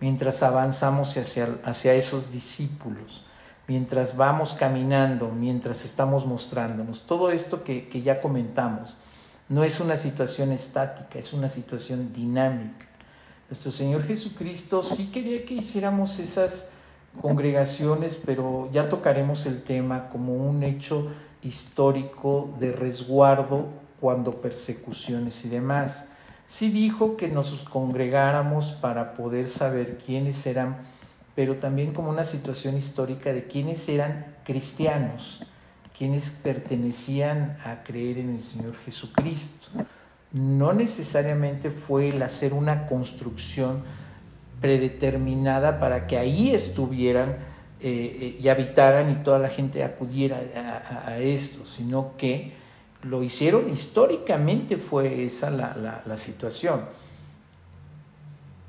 mientras 0.00 0.42
avanzamos 0.42 1.16
hacia, 1.16 1.58
hacia 1.64 1.94
esos 1.94 2.32
discípulos, 2.32 3.24
mientras 3.68 4.16
vamos 4.16 4.54
caminando, 4.54 5.28
mientras 5.28 5.84
estamos 5.84 6.26
mostrándonos. 6.26 7.06
Todo 7.06 7.30
esto 7.30 7.62
que, 7.62 7.88
que 7.88 8.02
ya 8.02 8.20
comentamos 8.20 8.96
no 9.48 9.62
es 9.62 9.78
una 9.78 9.96
situación 9.96 10.52
estática, 10.52 11.18
es 11.18 11.32
una 11.32 11.48
situación 11.48 12.12
dinámica. 12.12 12.86
Nuestro 13.48 13.70
Señor 13.70 14.04
Jesucristo 14.04 14.82
sí 14.82 15.06
quería 15.12 15.44
que 15.44 15.54
hiciéramos 15.54 16.18
esas 16.18 16.66
congregaciones, 17.20 18.18
pero 18.24 18.68
ya 18.72 18.88
tocaremos 18.88 19.46
el 19.46 19.62
tema 19.62 20.08
como 20.08 20.34
un 20.34 20.62
hecho 20.64 21.12
histórico 21.46 22.50
de 22.58 22.72
resguardo 22.72 23.68
cuando 24.00 24.40
persecuciones 24.40 25.44
y 25.44 25.48
demás. 25.48 26.06
Sí 26.44 26.70
dijo 26.70 27.16
que 27.16 27.28
nos 27.28 27.62
congregáramos 27.62 28.72
para 28.72 29.14
poder 29.14 29.48
saber 29.48 29.98
quiénes 29.98 30.46
eran, 30.46 30.78
pero 31.34 31.56
también 31.56 31.92
como 31.92 32.10
una 32.10 32.24
situación 32.24 32.76
histórica 32.76 33.32
de 33.32 33.46
quiénes 33.46 33.88
eran 33.88 34.36
cristianos, 34.44 35.42
quienes 35.96 36.30
pertenecían 36.30 37.56
a 37.64 37.82
creer 37.82 38.18
en 38.18 38.34
el 38.34 38.42
Señor 38.42 38.76
Jesucristo. 38.76 39.68
No 40.32 40.72
necesariamente 40.72 41.70
fue 41.70 42.10
el 42.10 42.22
hacer 42.22 42.52
una 42.52 42.86
construcción 42.86 43.82
predeterminada 44.60 45.78
para 45.78 46.06
que 46.06 46.18
ahí 46.18 46.54
estuvieran 46.54 47.36
eh, 47.80 48.18
eh, 48.20 48.40
y 48.40 48.48
habitaran 48.48 49.10
y 49.10 49.14
toda 49.16 49.38
la 49.38 49.48
gente 49.48 49.84
acudiera 49.84 50.40
a, 51.06 51.18
esto, 51.18 51.66
sino 51.66 52.12
que 52.16 52.52
lo 53.02 53.22
hicieron 53.22 53.70
históricamente, 53.70 54.76
fue 54.76 55.24
esa 55.24 55.50
la, 55.50 56.02
la 56.04 56.16
situación. 56.16 56.82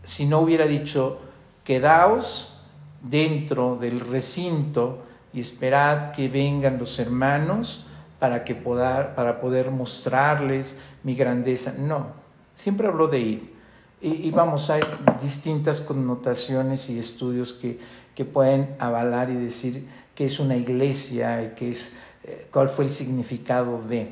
Si 0.04 0.26
no 0.26 0.40
hubiera 0.40 0.66
dicho, 0.66 1.20
quedaos 1.64 2.54
dentro 3.02 3.78
del 3.80 4.00
recinto 4.00 5.04
y 5.34 5.40
esperad 5.40 6.12
que 6.12 6.30
vengan 6.30 6.78
los 6.80 6.98
hermanos 7.00 7.86
para, 8.20 8.44
que 8.44 8.56
poder, 8.56 9.16
para 9.16 9.40
poder 9.40 9.72
mostrarles 9.72 10.78
mi 11.04 11.16
grandeza. 11.16 11.74
No, 11.78 12.08
siempre 12.56 12.88
habló 12.88 13.08
de 13.08 13.20
ir. 13.20 13.58
Y, 14.00 14.28
y, 14.28 14.32
vamos, 14.32 14.70
hay 14.70 14.82
distintas 15.22 15.82
connotaciones 15.82 16.90
y 16.90 17.00
estudios 17.00 17.54
que 17.54 17.80
que 18.18 18.26
pueden 18.26 18.76
avalar 18.80 19.30
y 19.30 19.36
decir 19.36 19.88
que 20.16 20.26
es 20.26 20.40
una 20.40 20.56
iglesia 20.56 21.44
y 21.44 21.50
que 21.50 21.70
es 21.70 21.94
eh, 22.24 22.48
cuál 22.52 22.68
fue 22.68 22.86
el 22.86 22.92
significado 22.92 23.80
de 23.88 24.10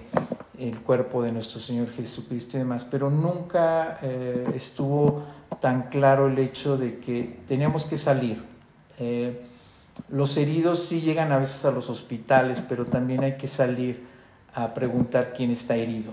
el 0.59 0.77
cuerpo 0.81 1.23
de 1.23 1.31
nuestro 1.31 1.59
Señor 1.59 1.89
Jesucristo 1.91 2.55
y 2.55 2.59
demás, 2.59 2.85
pero 2.85 3.09
nunca 3.09 3.97
eh, 4.03 4.45
estuvo 4.53 5.23
tan 5.59 5.89
claro 5.89 6.27
el 6.27 6.37
hecho 6.37 6.77
de 6.77 6.99
que 6.99 7.39
tenemos 7.47 7.83
que 7.85 7.97
salir. 7.97 8.43
Eh, 8.99 9.41
los 10.09 10.37
heridos 10.37 10.83
sí 10.83 11.01
llegan 11.01 11.31
a 11.31 11.39
veces 11.39 11.65
a 11.65 11.71
los 11.71 11.89
hospitales, 11.89 12.61
pero 12.69 12.85
también 12.85 13.23
hay 13.23 13.37
que 13.37 13.47
salir 13.47 14.03
a 14.53 14.71
preguntar 14.75 15.33
quién 15.35 15.49
está 15.49 15.75
herido. 15.77 16.11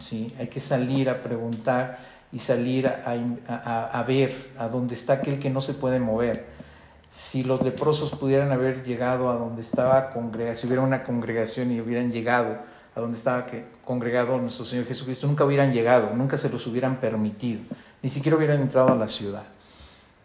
¿sí? 0.00 0.32
Hay 0.38 0.48
que 0.48 0.58
salir 0.58 1.10
a 1.10 1.18
preguntar 1.18 1.98
y 2.32 2.38
salir 2.38 2.88
a, 2.88 3.90
a 3.92 4.02
ver 4.04 4.52
a 4.56 4.68
dónde 4.68 4.94
está 4.94 5.12
aquel 5.12 5.38
que 5.38 5.50
no 5.50 5.60
se 5.60 5.74
puede 5.74 6.00
mover 6.00 6.55
si 7.10 7.42
los 7.42 7.62
leprosos 7.62 8.10
pudieran 8.12 8.52
haber 8.52 8.84
llegado 8.84 9.30
a 9.30 9.34
donde 9.34 9.62
estaba 9.62 10.10
congregación, 10.10 10.56
si 10.56 10.66
hubiera 10.66 10.82
una 10.82 11.02
congregación 11.02 11.72
y 11.72 11.80
hubieran 11.80 12.12
llegado 12.12 12.58
a 12.94 13.00
donde 13.00 13.18
estaba 13.18 13.46
congregado 13.84 14.38
nuestro 14.38 14.64
Señor 14.64 14.86
Jesucristo, 14.86 15.26
nunca 15.26 15.44
hubieran 15.44 15.72
llegado, 15.72 16.14
nunca 16.14 16.36
se 16.36 16.48
los 16.48 16.66
hubieran 16.66 16.96
permitido, 16.96 17.60
ni 18.02 18.08
siquiera 18.08 18.36
hubieran 18.36 18.60
entrado 18.60 18.88
a 18.88 18.96
la 18.96 19.08
ciudad. 19.08 19.44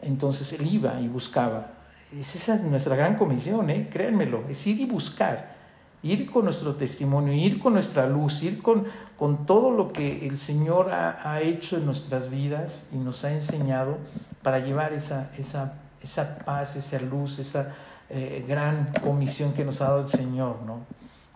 Entonces 0.02 0.54
él 0.54 0.68
iba 0.68 1.00
y 1.00 1.08
buscaba. 1.08 1.72
Esa 2.18 2.56
es 2.56 2.62
nuestra 2.64 2.96
gran 2.96 3.16
comisión, 3.16 3.70
¿eh? 3.70 3.88
créanmelo, 3.92 4.44
es 4.50 4.66
ir 4.68 4.80
y 4.80 4.86
buscar, 4.86 5.56
ir 6.04 6.30
con 6.30 6.46
nuestro 6.46 6.76
testimonio, 6.76 7.34
ir 7.34 7.60
con 7.60 7.74
nuestra 7.74 8.08
luz, 8.08 8.42
ir 8.44 8.62
con, 8.62 8.86
con 9.18 9.46
todo 9.46 9.72
lo 9.72 9.90
que 9.94 10.28
el 10.28 10.38
Señor 10.38 10.92
ha, 10.92 11.32
ha 11.32 11.42
hecho 11.42 11.78
en 11.78 11.86
nuestras 11.86 12.30
vidas 12.30 12.88
y 12.92 12.98
nos 12.98 13.24
ha 13.24 13.32
enseñado 13.32 13.98
para 14.42 14.60
llevar 14.60 14.92
esa, 14.92 15.32
esa 15.38 15.74
esa 16.04 16.38
paz, 16.38 16.76
esa 16.76 17.00
luz, 17.00 17.40
esa 17.40 17.74
eh, 18.10 18.44
gran 18.48 18.92
comisión 19.04 19.54
que 19.54 19.64
nos 19.64 19.82
ha 19.82 19.86
dado 19.86 20.02
el 20.02 20.08
Señor, 20.08 20.62
¿no? 20.64 20.80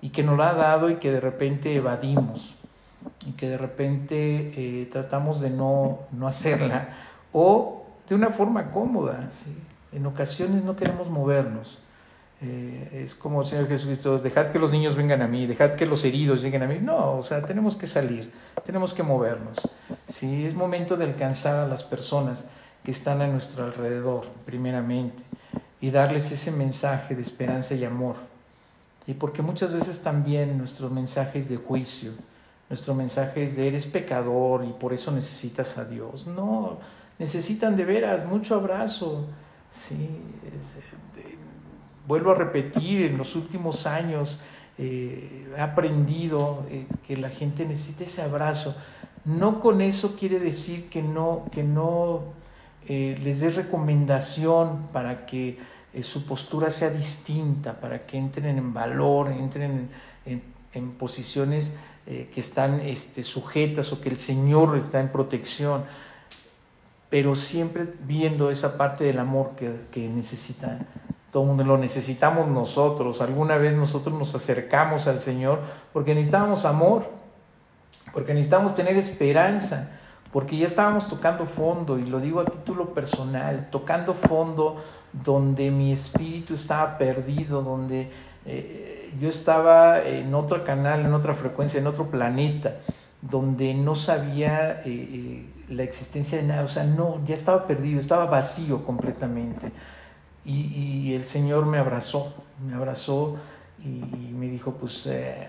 Y 0.02 0.10
que 0.10 0.24
nos 0.24 0.38
la 0.38 0.50
ha 0.50 0.54
dado 0.54 0.90
y 0.90 0.96
que 0.96 1.12
de 1.12 1.20
repente 1.20 1.76
evadimos 1.76 2.56
y 3.26 3.32
que 3.32 3.50
de 3.50 3.58
repente 3.58 4.52
eh, 4.56 4.90
tratamos 4.92 5.40
de 5.42 5.50
no, 5.50 6.00
no 6.12 6.28
hacerla 6.28 6.90
o 7.32 7.86
de 8.08 8.16
una 8.16 8.30
forma 8.30 8.72
cómoda, 8.72 9.30
¿sí? 9.30 9.56
En 9.92 10.06
ocasiones 10.06 10.64
no 10.64 10.76
queremos 10.76 11.10
movernos. 11.10 11.82
Eh, 12.42 13.02
es 13.02 13.16
como 13.16 13.42
el 13.42 13.48
Señor 13.48 13.68
Jesucristo, 13.68 14.20
dejad 14.20 14.52
que 14.52 14.60
los 14.60 14.72
niños 14.72 14.96
vengan 14.96 15.22
a 15.22 15.28
mí, 15.28 15.48
dejad 15.48 15.76
que 15.76 15.86
los 15.86 16.04
heridos 16.04 16.42
lleguen 16.42 16.64
a 16.64 16.68
mí. 16.68 16.80
No, 16.82 17.14
o 17.14 17.24
sea, 17.24 17.42
tenemos 17.42 17.76
que 17.78 17.88
salir, 17.88 18.32
tenemos 18.66 18.94
que 18.94 19.04
movernos. 19.04 19.70
Sí, 20.06 20.46
es 20.46 20.54
momento 20.54 20.98
de 20.98 21.06
alcanzar 21.06 21.56
a 21.56 21.68
las 21.68 21.84
personas 21.84 22.48
que 22.86 22.92
están 22.92 23.22
a 23.22 23.28
nuestro 23.28 23.66
alrededor, 23.66 24.26
primeramente, 24.46 25.24
y 25.82 25.90
darles 25.90 26.32
ese 26.32 26.52
mensaje 26.52 27.16
de 27.16 27.22
esperanza 27.24 27.74
y 27.74 27.84
amor. 27.84 28.16
Y 29.08 29.16
porque 29.16 29.42
muchas 29.42 29.74
veces 29.74 30.02
también 30.02 30.58
nuestro 30.58 30.90
mensaje 30.90 31.40
es 31.40 31.50
de 31.50 31.58
juicio, 31.58 32.12
nuestro 32.70 32.94
mensaje 32.94 33.44
es 33.44 33.56
de 33.56 33.68
eres 33.68 33.88
pecador 33.88 34.64
y 34.66 34.72
por 34.72 34.94
eso 34.94 35.12
necesitas 35.12 35.78
a 35.80 35.86
Dios. 35.86 36.28
No, 36.28 36.78
necesitan 37.18 37.76
de 37.76 37.86
veras 37.86 38.26
mucho 38.26 38.56
abrazo. 38.56 39.26
Sí, 39.70 39.96
eh, 39.96 41.38
vuelvo 42.08 42.32
a 42.32 42.36
repetir, 42.36 43.02
en 43.02 43.18
los 43.18 43.36
últimos 43.36 43.88
años 43.88 44.40
eh, 44.78 45.48
he 45.56 45.60
aprendido 45.60 46.66
eh, 46.70 46.86
que 47.06 47.18
la 47.18 47.30
gente 47.30 47.66
necesita 47.66 48.04
ese 48.04 48.22
abrazo. 48.22 48.76
No 49.26 49.60
con 49.60 49.82
eso 49.82 50.16
quiere 50.16 50.40
decir 50.40 50.88
que 50.88 51.02
no, 51.02 51.46
que 51.52 51.64
no 51.64 52.45
eh, 52.88 53.16
les 53.24 53.40
dé 53.40 53.50
recomendación 53.50 54.88
para 54.94 55.26
que 55.26 55.58
eh, 55.94 56.04
su 56.04 56.26
postura 56.26 56.70
sea 56.70 56.90
distinta, 56.90 57.80
para 57.80 58.00
que 58.00 58.18
entren 58.18 58.58
en 58.58 58.74
valor, 58.74 59.32
entren 59.32 59.90
en, 60.26 60.42
posiciones 61.00 61.74
eh, 62.06 62.30
que 62.34 62.42
están 62.42 62.82
este, 62.82 63.24
sujetas 63.24 63.94
o 63.94 64.02
que 64.02 64.10
el 64.10 64.20
Señor 64.20 64.78
está 64.78 65.00
en 65.00 65.08
protección, 65.08 65.86
pero 67.10 67.34
siempre 67.34 67.88
viendo 68.02 68.50
esa 68.50 68.78
parte 68.78 69.06
del 69.06 69.20
amor 69.20 69.52
que, 69.56 69.74
que 69.90 70.10
necesita. 70.10 70.80
Todo 71.32 71.44
el 71.44 71.50
mundo 71.50 71.64
lo 71.64 71.78
necesitamos 71.78 72.50
nosotros. 72.50 73.22
Alguna 73.22 73.58
vez 73.58 73.74
nosotros 73.74 74.18
nos 74.18 74.36
acercamos 74.36 75.08
al 75.08 75.22
Señor 75.22 75.62
porque 75.94 76.14
necesitábamos 76.14 76.66
amor, 76.66 77.10
porque 78.14 78.34
necesitamos 78.34 78.74
tener 78.74 78.98
esperanza, 78.98 79.90
porque 80.36 80.58
ya 80.58 80.66
estábamos 80.66 81.08
tocando 81.08 81.46
fondo, 81.46 81.98
y 81.98 82.04
lo 82.08 82.20
digo 82.20 82.42
a 82.42 82.46
título 82.46 82.94
personal, 82.94 83.70
tocando 83.72 84.14
fondo 84.14 84.84
donde 85.14 85.72
mi 85.72 85.94
espíritu 85.94 86.56
estaba 86.56 86.98
perdido, 86.98 87.62
donde 87.62 88.12
eh, 88.46 89.14
yo 89.18 89.30
estaba 89.30 90.04
en 90.04 90.36
otro 90.36 90.62
canal, 90.66 91.06
en 91.06 91.14
otra 91.14 91.34
frecuencia, 91.34 91.80
en 91.80 91.88
otro 91.88 92.12
planeta, 92.12 92.80
donde 93.22 93.74
no 93.74 93.96
sabía 93.96 94.82
eh, 94.82 94.88
eh, 94.88 95.50
la 95.70 95.84
existencia 95.84 96.38
de 96.38 96.44
nada, 96.44 96.64
o 96.64 96.68
sea, 96.68 96.84
no, 96.84 97.24
ya 97.24 97.34
estaba 97.34 97.66
perdido, 97.66 97.98
estaba 97.98 98.26
vacío 98.26 98.84
completamente. 98.84 99.72
Y, 100.44 101.14
el 101.14 101.24
Señor 101.24 101.66
me 101.66 101.78
abrazó, 101.78 102.34
me 102.68 102.76
abrazó 102.76 103.38
y, 103.80 104.34
me 104.34 104.48
dijo, 104.48 104.74
pues 104.74 105.08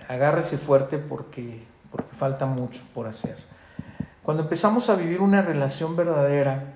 agárrese 0.09 0.59
fuerte 0.59 0.99
porque, 0.99 1.65
porque 1.91 2.15
falta 2.15 2.47
mucho 2.47 2.83
por 2.95 3.09
hacer. 3.09 3.56
Cuando 4.27 4.43
empezamos 4.43 4.91
a 4.91 4.97
vivir 4.97 5.21
una 5.21 5.41
relación 5.41 5.95
verdadera 5.95 6.75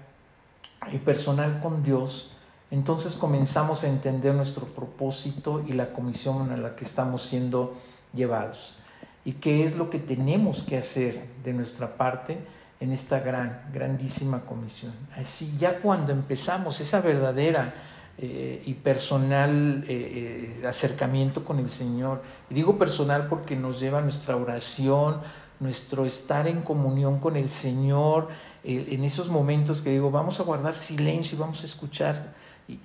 y 0.93 0.99
personal 0.99 1.59
con 1.59 1.83
Dios, 1.83 2.31
entonces 2.71 3.17
comenzamos 3.17 3.83
a 3.83 3.89
entender 3.89 4.37
nuestro 4.37 4.67
propósito 4.67 5.61
y 5.67 5.73
la 5.73 5.93
comisión 5.93 6.53
a 6.53 6.57
la 6.57 6.77
que 6.77 6.85
estamos 6.85 7.23
siendo 7.23 7.75
llevados. 8.15 8.77
Y 9.25 9.33
qué 9.33 9.65
es 9.65 9.75
lo 9.75 9.91
que 9.91 9.99
tenemos 9.99 10.63
que 10.63 10.77
hacer 10.77 11.25
de 11.43 11.53
nuestra 11.53 11.89
parte 11.89 12.39
en 12.79 12.93
esta 12.93 13.19
gran, 13.19 13.65
grandísima 13.75 14.43
comisión. 14.43 14.93
Así 15.17 15.53
ya 15.59 15.81
cuando 15.81 16.13
empezamos 16.13 16.81
esa 16.81 17.01
verdadera 17.01 17.75
eh, 18.17 18.63
y 18.65 18.75
personal 18.75 19.85
eh, 19.89 20.61
eh, 20.63 20.67
acercamiento 20.69 21.45
con 21.45 21.59
el 21.59 21.69
Señor, 21.69 22.23
y 22.49 22.55
digo 22.55 22.79
personal 22.79 23.27
porque 23.27 23.57
nos 23.57 23.81
lleva 23.81 23.99
a 23.99 24.03
nuestra 24.03 24.37
oración, 24.37 25.21
nuestro 25.61 26.05
estar 26.05 26.49
en 26.49 26.63
comunión 26.63 27.21
con 27.21 27.37
el 27.37 27.51
Señor, 27.51 28.29
en 28.65 29.05
esos 29.05 29.29
momentos 29.29 29.81
que 29.81 29.91
digo, 29.91 30.11
vamos 30.11 30.41
a 30.41 30.43
guardar 30.43 30.75
silencio 30.75 31.37
y 31.37 31.41
vamos 31.41 31.63
a 31.63 31.67
escuchar 31.67 32.35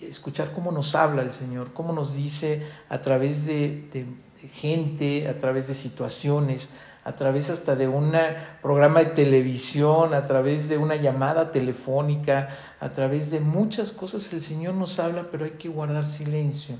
escuchar 0.01 0.51
cómo 0.53 0.71
nos 0.71 0.95
habla 0.95 1.21
el 1.21 1.33
Señor, 1.33 1.73
cómo 1.73 1.93
nos 1.93 2.15
dice 2.15 2.65
a 2.89 3.01
través 3.01 3.45
de, 3.45 4.05
gente, 4.53 5.27
a 5.27 5.37
través 5.39 5.67
de 5.67 5.73
situaciones, 5.73 6.69
a 7.03 7.15
través 7.15 7.49
hasta 7.49 7.75
de 7.75 7.87
un 7.87 8.13
programa 8.61 8.99
de 8.99 9.07
televisión, 9.07 10.13
a 10.13 10.25
través 10.25 10.69
de 10.69 10.77
una 10.77 10.95
llamada 10.95 11.51
telefónica, 11.51 12.49
a 12.79 12.89
través 12.89 13.31
de 13.31 13.39
muchas 13.39 13.91
cosas 13.91 14.31
el 14.33 14.41
Señor 14.41 14.73
nos 14.73 14.99
habla, 14.99 15.27
pero 15.31 15.45
hay 15.45 15.51
que 15.51 15.69
guardar 15.69 16.07
silencio, 16.07 16.77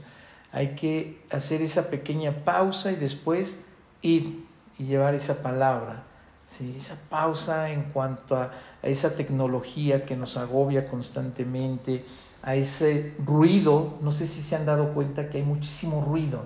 hay 0.52 0.70
que 0.70 1.22
hacer 1.32 1.62
esa 1.62 1.90
pequeña 1.90 2.44
pausa 2.44 2.92
y 2.92 2.96
después 2.96 3.62
ir 4.02 4.46
y 4.78 4.86
llevar 4.86 5.16
esa 5.16 5.42
palabra. 5.42 6.04
¿sí? 6.48 6.74
Esa 6.78 6.96
pausa 7.10 7.72
en 7.72 7.84
cuanto 7.84 8.36
a 8.38 8.52
esa 8.84 9.16
tecnología 9.16 10.06
que 10.06 10.16
nos 10.16 10.38
agobia 10.38 10.86
constantemente, 10.86 12.06
a 12.46 12.56
ese 12.56 13.14
ruido, 13.26 13.98
no 14.02 14.12
sé 14.12 14.28
si 14.28 14.44
se 14.44 14.56
han 14.56 14.68
dado 14.68 14.94
cuenta 14.94 15.30
que 15.30 15.40
hay 15.40 15.44
muchísimo 15.44 16.06
ruido, 16.06 16.44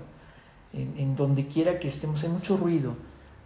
en, 0.72 1.14
donde 1.14 1.46
quiera 1.46 1.78
que 1.78 1.88
estemos 1.88 2.22
hay 2.22 2.30
mucho 2.30 2.56
ruido, 2.56 2.94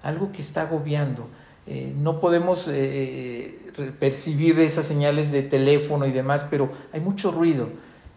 algo 0.03 0.31
que 0.31 0.41
está 0.41 0.63
agobiando. 0.63 1.27
Eh, 1.67 1.93
no 1.97 2.21
podemos 2.21 2.69
eh, 2.69 3.73
eh, 3.77 3.93
percibir 3.99 4.61
esas 4.61 4.87
señales 4.87 5.33
de 5.33 5.43
teléfono 5.43 6.07
y 6.07 6.13
demás, 6.13 6.47
pero 6.49 6.71
hay 6.93 7.01
mucho 7.01 7.33
ruido. 7.33 7.71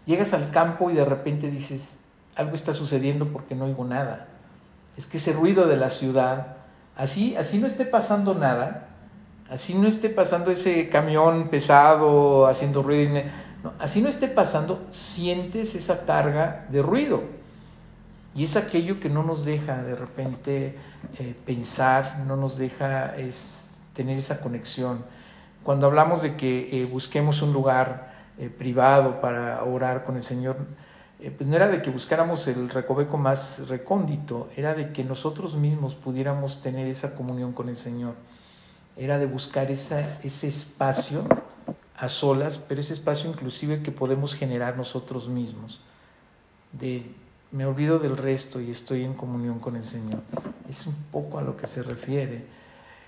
Llegas 0.04 0.34
al 0.34 0.50
campo 0.50 0.90
y 0.90 0.94
de 0.94 1.04
repente 1.04 1.50
dices, 1.50 1.98
algo 2.36 2.54
está 2.54 2.72
sucediendo 2.72 3.26
porque 3.26 3.56
no 3.56 3.64
oigo 3.64 3.84
nada. 3.84 4.28
Es 4.96 5.06
que 5.06 5.16
ese 5.16 5.32
ruido 5.32 5.66
de 5.66 5.76
la 5.76 5.90
ciudad, 5.90 6.57
así, 6.98 7.36
así 7.36 7.56
no 7.58 7.66
esté 7.66 7.86
pasando 7.86 8.34
nada, 8.34 8.88
así 9.48 9.74
no 9.74 9.88
esté 9.88 10.10
pasando 10.10 10.50
ese 10.50 10.88
camión 10.90 11.48
pesado 11.48 12.46
haciendo 12.46 12.82
ruido, 12.82 13.22
así 13.78 14.02
no 14.02 14.08
esté 14.10 14.28
pasando, 14.28 14.84
sientes 14.90 15.74
esa 15.74 16.04
carga 16.04 16.66
de 16.68 16.82
ruido. 16.82 17.22
Y 18.34 18.44
es 18.44 18.56
aquello 18.56 19.00
que 19.00 19.08
no 19.08 19.22
nos 19.22 19.44
deja 19.44 19.82
de 19.82 19.94
repente 19.94 20.76
eh, 21.18 21.34
pensar, 21.46 22.24
no 22.26 22.36
nos 22.36 22.58
deja 22.58 23.16
es, 23.16 23.80
tener 23.94 24.18
esa 24.18 24.40
conexión. 24.40 25.04
Cuando 25.62 25.86
hablamos 25.86 26.22
de 26.22 26.36
que 26.36 26.82
eh, 26.82 26.84
busquemos 26.84 27.42
un 27.42 27.52
lugar 27.52 28.12
eh, 28.38 28.48
privado 28.48 29.20
para 29.20 29.64
orar 29.64 30.04
con 30.04 30.16
el 30.16 30.22
Señor, 30.22 30.56
pues 31.18 31.48
no 31.48 31.56
era 31.56 31.68
de 31.68 31.82
que 31.82 31.90
buscáramos 31.90 32.46
el 32.46 32.68
recoveco 32.70 33.18
más 33.18 33.68
recóndito, 33.68 34.48
era 34.56 34.74
de 34.74 34.92
que 34.92 35.02
nosotros 35.02 35.56
mismos 35.56 35.96
pudiéramos 35.96 36.60
tener 36.60 36.86
esa 36.86 37.14
comunión 37.14 37.52
con 37.52 37.68
el 37.68 37.76
Señor. 37.76 38.14
Era 38.96 39.18
de 39.18 39.26
buscar 39.26 39.70
esa, 39.70 40.18
ese 40.22 40.46
espacio 40.46 41.24
a 41.96 42.08
solas, 42.08 42.58
pero 42.58 42.80
ese 42.80 42.94
espacio 42.94 43.28
inclusive 43.28 43.82
que 43.82 43.90
podemos 43.90 44.34
generar 44.34 44.76
nosotros 44.76 45.28
mismos, 45.28 45.80
de 46.72 47.14
me 47.50 47.64
olvido 47.64 47.98
del 47.98 48.16
resto 48.16 48.60
y 48.60 48.70
estoy 48.70 49.04
en 49.04 49.14
comunión 49.14 49.58
con 49.58 49.76
el 49.76 49.84
Señor. 49.84 50.20
Es 50.68 50.86
un 50.86 50.94
poco 51.10 51.38
a 51.38 51.42
lo 51.42 51.56
que 51.56 51.66
se 51.66 51.82
refiere. 51.82 52.44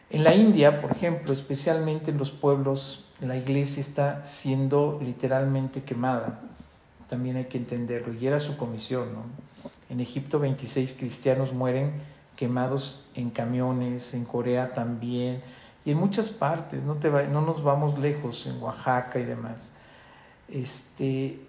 En 0.08 0.24
la 0.24 0.34
India, 0.34 0.80
por 0.80 0.90
ejemplo, 0.90 1.32
especialmente 1.32 2.10
en 2.10 2.18
los 2.18 2.30
pueblos, 2.30 3.04
la 3.20 3.36
iglesia 3.36 3.80
está 3.80 4.24
siendo 4.24 4.98
literalmente 5.02 5.82
quemada. 5.82 6.40
También 7.10 7.36
hay 7.36 7.46
que 7.46 7.58
entenderlo. 7.58 8.14
Y 8.14 8.26
era 8.26 8.38
su 8.38 8.56
comisión. 8.56 9.12
¿no? 9.12 9.24
En 9.90 10.00
Egipto 10.00 10.38
26 10.38 10.94
cristianos 10.94 11.52
mueren 11.52 11.92
quemados 12.36 13.04
en 13.14 13.30
camiones, 13.30 14.14
en 14.14 14.24
Corea 14.24 14.68
también, 14.68 15.42
y 15.84 15.90
en 15.90 15.98
muchas 15.98 16.30
partes, 16.30 16.84
no, 16.84 16.94
te 16.94 17.10
no 17.10 17.42
nos 17.42 17.62
vamos 17.62 17.98
lejos, 17.98 18.46
en 18.46 18.62
Oaxaca 18.62 19.18
y 19.18 19.24
demás. 19.24 19.72
Este, 20.48 21.40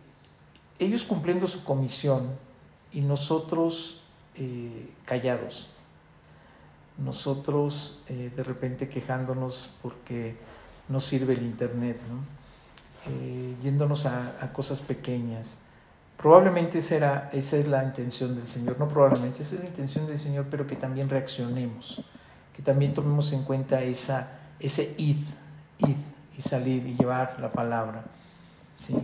ellos 0.80 1.04
cumpliendo 1.04 1.47
su 1.47 1.63
comisión 1.63 2.30
y 2.91 3.02
nosotros 3.02 4.02
eh, 4.36 4.89
callados, 5.06 5.69
nosotros 6.97 8.02
eh, 8.08 8.32
de 8.36 8.43
repente 8.43 8.89
quejándonos 8.89 9.74
porque 9.82 10.36
no 10.89 11.00
sirve 11.00 11.34
el 11.34 11.43
Internet, 11.43 11.97
eh, 13.08 13.56
yéndonos 13.62 14.06
a, 14.06 14.50
cosas 14.54 14.82
pequeñas. 14.82 15.60
Probablemente 16.18 16.78
esa, 16.78 17.30
esa 17.32 17.58
es 17.58 17.68
la 17.68 17.84
intención 17.84 18.36
del 18.36 18.48
Señor, 18.48 18.80
no 18.80 18.88
probablemente, 18.88 19.42
esa 19.42 19.56
es 19.56 19.62
la 19.62 19.68
intención 19.68 20.06
del 20.08 20.18
Señor, 20.18 20.48
pero 20.50 20.68
que 20.68 20.76
también 20.76 21.10
reaccionemos 21.10 22.04
que 22.56 22.62
también 22.62 22.94
tomemos 22.94 23.32
en 23.34 23.44
cuenta 23.44 23.82
esa, 23.82 24.28
ese 24.60 24.94
id, 24.98 25.18
id 25.80 25.98
y 26.38 26.42
salir 26.42 26.86
y 26.86 26.96
llevar 26.96 27.38
la 27.40 27.50
palabra. 27.50 28.04
¿sí? 28.76 28.96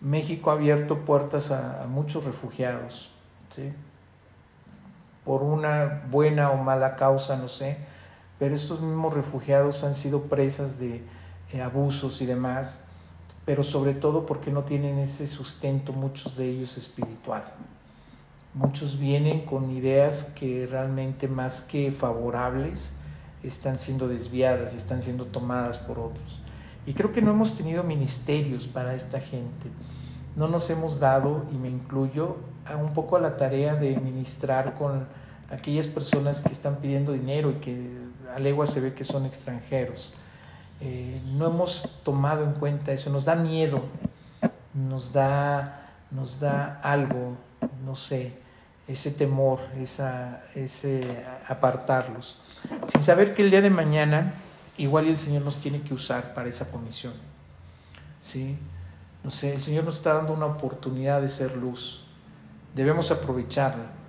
México 0.00 0.50
ha 0.50 0.54
abierto 0.54 1.04
puertas 1.04 1.50
a, 1.50 1.86
muchos 1.88 2.24
refugiados, 2.24 3.10
¿sí? 3.50 3.72
por 5.24 5.42
una 5.42 6.02
buena 6.10 6.50
o 6.50 6.56
mala 6.56 6.96
causa, 6.96 7.36
no 7.36 7.48
sé, 7.48 7.78
pero 8.38 8.54
estos 8.54 8.80
mismos 8.80 9.14
refugiados 9.14 9.84
han 9.84 9.94
sido 9.94 10.22
presas 10.22 10.78
de 10.78 11.02
eh, 11.52 11.62
abusos 11.62 12.20
y 12.20 12.26
demás, 12.26 12.80
pero 13.44 13.62
sobre 13.62 13.94
todo 13.94 14.26
porque 14.26 14.50
no 14.50 14.62
tienen 14.62 14.98
ese 14.98 15.26
sustento, 15.26 15.92
muchos 15.92 16.36
de 16.36 16.48
ellos 16.48 16.76
espiritual. 16.76 17.44
Muchos 18.54 18.98
vienen 18.98 19.44
con 19.46 19.70
ideas 19.70 20.24
que 20.36 20.66
realmente 20.70 21.26
más 21.26 21.62
que 21.62 21.90
favorables 21.90 22.92
están 23.42 23.78
siendo 23.78 24.08
desviadas 24.08 24.72
y 24.74 24.76
están 24.76 25.02
siendo 25.02 25.24
tomadas 25.24 25.78
por 25.78 25.98
otros. 25.98 26.40
Y 26.86 26.94
creo 26.94 27.12
que 27.12 27.22
no 27.22 27.30
hemos 27.30 27.56
tenido 27.56 27.82
ministerios 27.82 28.66
para 28.66 28.94
esta 28.94 29.20
gente. 29.20 29.70
No 30.36 30.48
nos 30.48 30.68
hemos 30.70 31.00
dado, 31.00 31.44
y 31.52 31.56
me 31.56 31.68
incluyo, 31.68 32.36
a 32.66 32.76
un 32.76 32.92
poco 32.92 33.16
a 33.16 33.20
la 33.20 33.36
tarea 33.36 33.74
de 33.74 33.98
ministrar 33.98 34.76
con 34.76 35.06
aquellas 35.50 35.86
personas 35.86 36.40
que 36.40 36.52
están 36.52 36.76
pidiendo 36.76 37.12
dinero 37.12 37.50
y 37.50 37.54
que 37.54 37.98
a 38.34 38.38
legua 38.38 38.66
se 38.66 38.80
ve 38.80 38.94
que 38.94 39.04
son 39.04 39.26
extranjeros. 39.26 40.14
Eh, 40.84 41.22
no 41.36 41.46
hemos 41.46 41.88
tomado 42.02 42.42
en 42.42 42.54
cuenta 42.54 42.90
eso, 42.90 43.08
nos 43.08 43.24
da 43.24 43.36
miedo, 43.36 43.84
nos 44.74 45.12
da, 45.12 45.92
nos 46.10 46.40
da 46.40 46.80
algo, 46.82 47.36
no 47.84 47.94
sé, 47.94 48.36
ese 48.88 49.12
temor, 49.12 49.60
esa, 49.78 50.42
ese 50.56 51.24
apartarlos, 51.46 52.36
sin 52.88 53.00
saber 53.00 53.32
que 53.32 53.42
el 53.42 53.50
día 53.52 53.60
de 53.60 53.70
mañana 53.70 54.34
igual 54.76 55.06
el 55.06 55.18
Señor 55.18 55.42
nos 55.42 55.58
tiene 55.58 55.82
que 55.82 55.94
usar 55.94 56.34
para 56.34 56.48
esa 56.48 56.68
comisión. 56.68 57.12
¿sí? 58.20 58.58
No 59.22 59.30
sé, 59.30 59.54
el 59.54 59.62
Señor 59.62 59.84
nos 59.84 59.94
está 59.94 60.14
dando 60.14 60.32
una 60.32 60.46
oportunidad 60.46 61.22
de 61.22 61.28
ser 61.28 61.56
luz, 61.56 62.04
debemos 62.74 63.12
aprovecharla. 63.12 64.01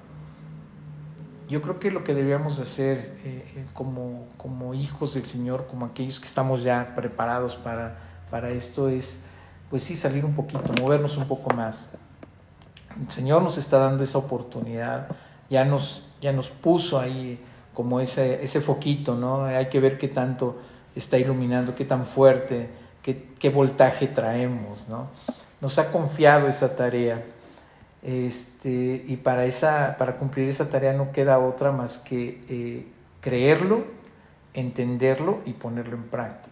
Yo 1.48 1.62
creo 1.62 1.80
que 1.80 1.92
lo 1.92 2.04
que 2.04 2.14
deberíamos 2.14 2.60
hacer 2.60 3.16
eh, 3.24 3.66
como, 3.74 4.28
como 4.38 4.74
hijos 4.74 5.14
del 5.14 5.26
Señor, 5.26 5.68
como 5.68 5.86
aquellos 5.86 6.20
que 6.20 6.28
estamos 6.28 6.64
ya 6.64 6.94
preparados 6.96 7.56
para, 7.56 7.98
para 8.30 8.50
esto, 8.50 8.90
es 8.90 9.22
pues 9.70 9.84
sí 9.84 9.96
salir 9.96 10.24
un 10.24 10.36
poquito, 10.36 10.62
movernos 10.82 11.18
un 11.18 11.28
poco 11.28 11.54
más. 11.54 11.90
El 13.00 13.10
Señor 13.10 13.42
nos 13.42 13.58
está 13.58 13.80
dando 13.80 14.04
esa 14.04 14.20
oportunidad, 14.20 15.08
ya 15.50 15.66
nos, 15.66 16.06
ya 16.22 16.32
nos 16.32 16.50
puso 16.50 17.00
ahí 17.00 17.40
como 17.74 18.00
ese, 18.00 18.44
ese 18.44 18.62
foquito, 18.62 19.16
¿no? 19.16 19.46
Hay 19.46 19.68
que 19.70 19.80
ver 19.80 19.98
qué 19.98 20.08
tanto 20.08 20.60
está 20.96 21.18
iluminando, 21.18 21.74
qué 21.74 21.86
tan 21.86 22.06
fuerte, 22.06 22.70
qué, 23.02 23.30
qué 23.40 23.50
voltaje 23.50 24.08
traemos, 24.08 24.88
¿no? 24.90 25.08
Nos 25.60 25.80
ha 25.80 25.92
confiado 25.92 26.48
esa 26.48 26.76
tarea. 26.76 27.24
Este, 28.04 29.04
y 29.08 29.16
para, 29.18 29.46
esa, 29.46 29.96
para 29.98 30.18
cumplir 30.18 30.50
esa 30.50 30.70
tarea 30.70 30.94
no 30.94 31.12
queda 31.12 31.39
otra 31.39 31.72
más 31.72 31.98
que 31.98 32.44
eh, 32.50 32.88
creerlo, 33.22 33.86
entenderlo 34.54 35.39
y 35.46 35.54
ponerlo 35.54 35.96
en 35.96 36.04
práctica. 36.04 36.52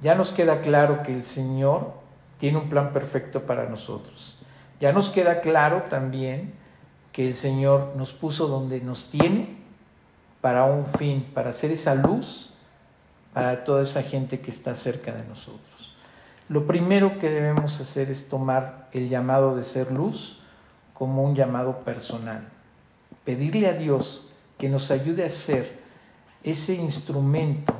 Ya 0.00 0.14
nos 0.14 0.32
queda 0.32 0.60
claro 0.60 1.02
que 1.02 1.12
el 1.12 1.22
Señor 1.22 1.92
tiene 2.38 2.58
un 2.58 2.68
plan 2.68 2.92
perfecto 2.92 3.46
para 3.46 3.68
nosotros. 3.68 4.38
Ya 4.80 4.92
nos 4.92 5.10
queda 5.10 5.40
claro 5.40 5.84
también 5.88 6.54
que 7.12 7.26
el 7.26 7.34
Señor 7.34 7.92
nos 7.96 8.12
puso 8.12 8.48
donde 8.48 8.80
nos 8.80 9.10
tiene 9.10 9.56
para 10.40 10.64
un 10.64 10.84
fin, 10.84 11.24
para 11.32 11.50
hacer 11.50 11.70
esa 11.70 11.94
luz 11.94 12.52
para 13.32 13.64
toda 13.64 13.82
esa 13.82 14.02
gente 14.02 14.40
que 14.40 14.50
está 14.50 14.74
cerca 14.74 15.12
de 15.12 15.24
nosotros. 15.24 15.71
Lo 16.52 16.66
primero 16.66 17.18
que 17.18 17.30
debemos 17.30 17.80
hacer 17.80 18.10
es 18.10 18.28
tomar 18.28 18.90
el 18.92 19.08
llamado 19.08 19.56
de 19.56 19.62
ser 19.62 19.90
luz 19.90 20.38
como 20.92 21.22
un 21.22 21.34
llamado 21.34 21.78
personal. 21.78 22.46
Pedirle 23.24 23.68
a 23.68 23.72
Dios 23.72 24.28
que 24.58 24.68
nos 24.68 24.90
ayude 24.90 25.24
a 25.24 25.30
ser 25.30 25.80
ese 26.42 26.74
instrumento 26.74 27.72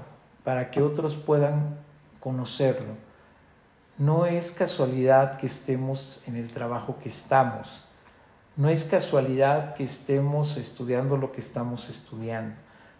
para 0.42 0.70
que 0.70 0.80
otros 0.80 1.16
puedan 1.16 1.76
conocerlo. 2.18 2.94
No 3.98 4.24
es 4.24 4.50
casualidad 4.50 5.36
que 5.36 5.44
estemos 5.44 6.22
en 6.26 6.36
el 6.36 6.50
trabajo 6.50 6.96
que 6.98 7.10
estamos. 7.10 7.84
No 8.56 8.70
es 8.70 8.84
casualidad 8.84 9.74
que 9.74 9.84
estemos 9.84 10.56
estudiando 10.56 11.18
lo 11.18 11.30
que 11.30 11.42
estamos 11.42 11.90
estudiando. 11.90 12.54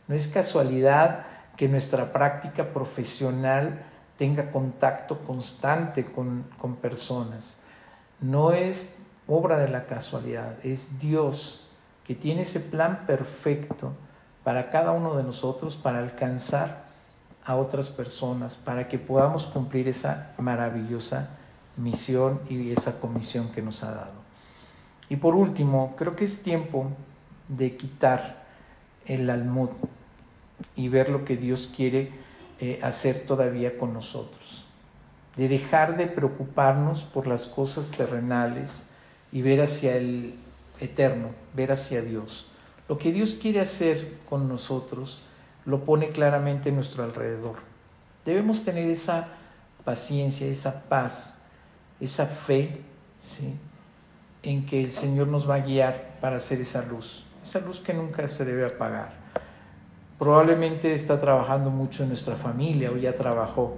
No 0.06 0.14
es 0.14 0.28
casualidad 0.28 1.24
que 1.56 1.66
nuestra 1.66 2.12
práctica 2.12 2.74
profesional 2.74 3.86
tenga 4.16 4.50
contacto 4.50 5.20
constante 5.20 6.04
con, 6.04 6.44
con 6.58 6.76
personas. 6.76 7.58
No 8.20 8.52
es 8.52 8.88
obra 9.26 9.58
de 9.58 9.68
la 9.68 9.84
casualidad, 9.84 10.54
es 10.64 10.98
Dios 10.98 11.66
que 12.04 12.14
tiene 12.14 12.42
ese 12.42 12.60
plan 12.60 13.04
perfecto 13.06 13.92
para 14.44 14.70
cada 14.70 14.92
uno 14.92 15.16
de 15.16 15.22
nosotros 15.22 15.76
para 15.76 15.98
alcanzar 16.00 16.84
a 17.44 17.56
otras 17.56 17.90
personas, 17.90 18.56
para 18.56 18.88
que 18.88 18.98
podamos 18.98 19.46
cumplir 19.46 19.88
esa 19.88 20.32
maravillosa 20.38 21.30
misión 21.76 22.40
y 22.48 22.70
esa 22.70 23.00
comisión 23.00 23.48
que 23.50 23.62
nos 23.62 23.82
ha 23.82 23.90
dado. 23.92 24.22
Y 25.08 25.16
por 25.16 25.34
último, 25.34 25.94
creo 25.96 26.14
que 26.14 26.24
es 26.24 26.42
tiempo 26.42 26.88
de 27.48 27.76
quitar 27.76 28.44
el 29.06 29.28
almud 29.30 29.70
y 30.76 30.88
ver 30.88 31.08
lo 31.08 31.24
que 31.24 31.36
Dios 31.36 31.70
quiere 31.74 32.12
eh, 32.64 32.78
hacer 32.80 33.26
todavía 33.26 33.76
con 33.76 33.92
nosotros. 33.92 34.64
De 35.34 35.48
dejar 35.48 35.96
de 35.96 36.06
preocuparnos 36.06 37.02
por 37.02 37.26
las 37.26 37.46
cosas 37.46 37.90
terrenales 37.90 38.84
y 39.32 39.42
ver 39.42 39.60
hacia 39.60 39.96
el 39.96 40.36
eterno, 40.78 41.30
ver 41.56 41.72
hacia 41.72 42.02
Dios. 42.02 42.46
Lo 42.88 42.98
que 42.98 43.10
Dios 43.10 43.34
quiere 43.34 43.58
hacer 43.58 44.16
con 44.30 44.48
nosotros 44.48 45.24
lo 45.64 45.84
pone 45.84 46.10
claramente 46.10 46.68
en 46.68 46.76
nuestro 46.76 47.02
alrededor. 47.02 47.56
Debemos 48.24 48.62
tener 48.62 48.88
esa 48.88 49.26
paciencia, 49.82 50.46
esa 50.46 50.82
paz, 50.82 51.42
esa 51.98 52.26
fe, 52.26 52.80
¿sí? 53.20 53.56
en 54.44 54.64
que 54.64 54.84
el 54.84 54.92
Señor 54.92 55.26
nos 55.26 55.50
va 55.50 55.56
a 55.56 55.60
guiar 55.66 56.16
para 56.20 56.36
hacer 56.36 56.60
esa 56.60 56.84
luz, 56.84 57.24
esa 57.42 57.58
luz 57.58 57.80
que 57.80 57.92
nunca 57.92 58.28
se 58.28 58.44
debe 58.44 58.64
apagar. 58.64 59.21
Probablemente 60.22 60.94
está 60.94 61.18
trabajando 61.18 61.70
mucho 61.70 62.04
en 62.04 62.10
nuestra 62.10 62.36
familia 62.36 62.92
o 62.92 62.96
ya 62.96 63.12
trabajó. 63.12 63.74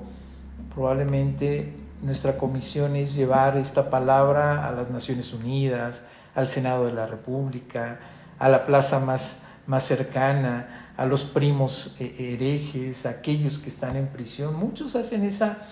Probablemente 0.74 1.72
nuestra 2.02 2.36
comisión 2.36 2.96
es 2.96 3.14
llevar 3.14 3.56
esta 3.56 3.88
palabra 3.88 4.68
a 4.68 4.70
las 4.70 4.90
Naciones 4.90 5.32
Unidas, 5.32 6.04
al 6.34 6.48
Senado 6.48 6.84
de 6.84 6.92
la 6.92 7.06
República, 7.06 7.98
a 8.38 8.50
la 8.50 8.66
plaza 8.66 9.00
más, 9.00 9.38
más 9.66 9.84
cercana, 9.84 10.92
a 10.98 11.06
los 11.06 11.24
primos 11.24 11.96
eh, 11.98 12.14
herejes, 12.34 13.06
a 13.06 13.08
aquellos 13.08 13.58
que 13.58 13.70
están 13.70 13.96
en 13.96 14.08
prisión. 14.08 14.54
Muchos 14.54 14.96
hacen 14.96 15.24
esa, 15.24 15.62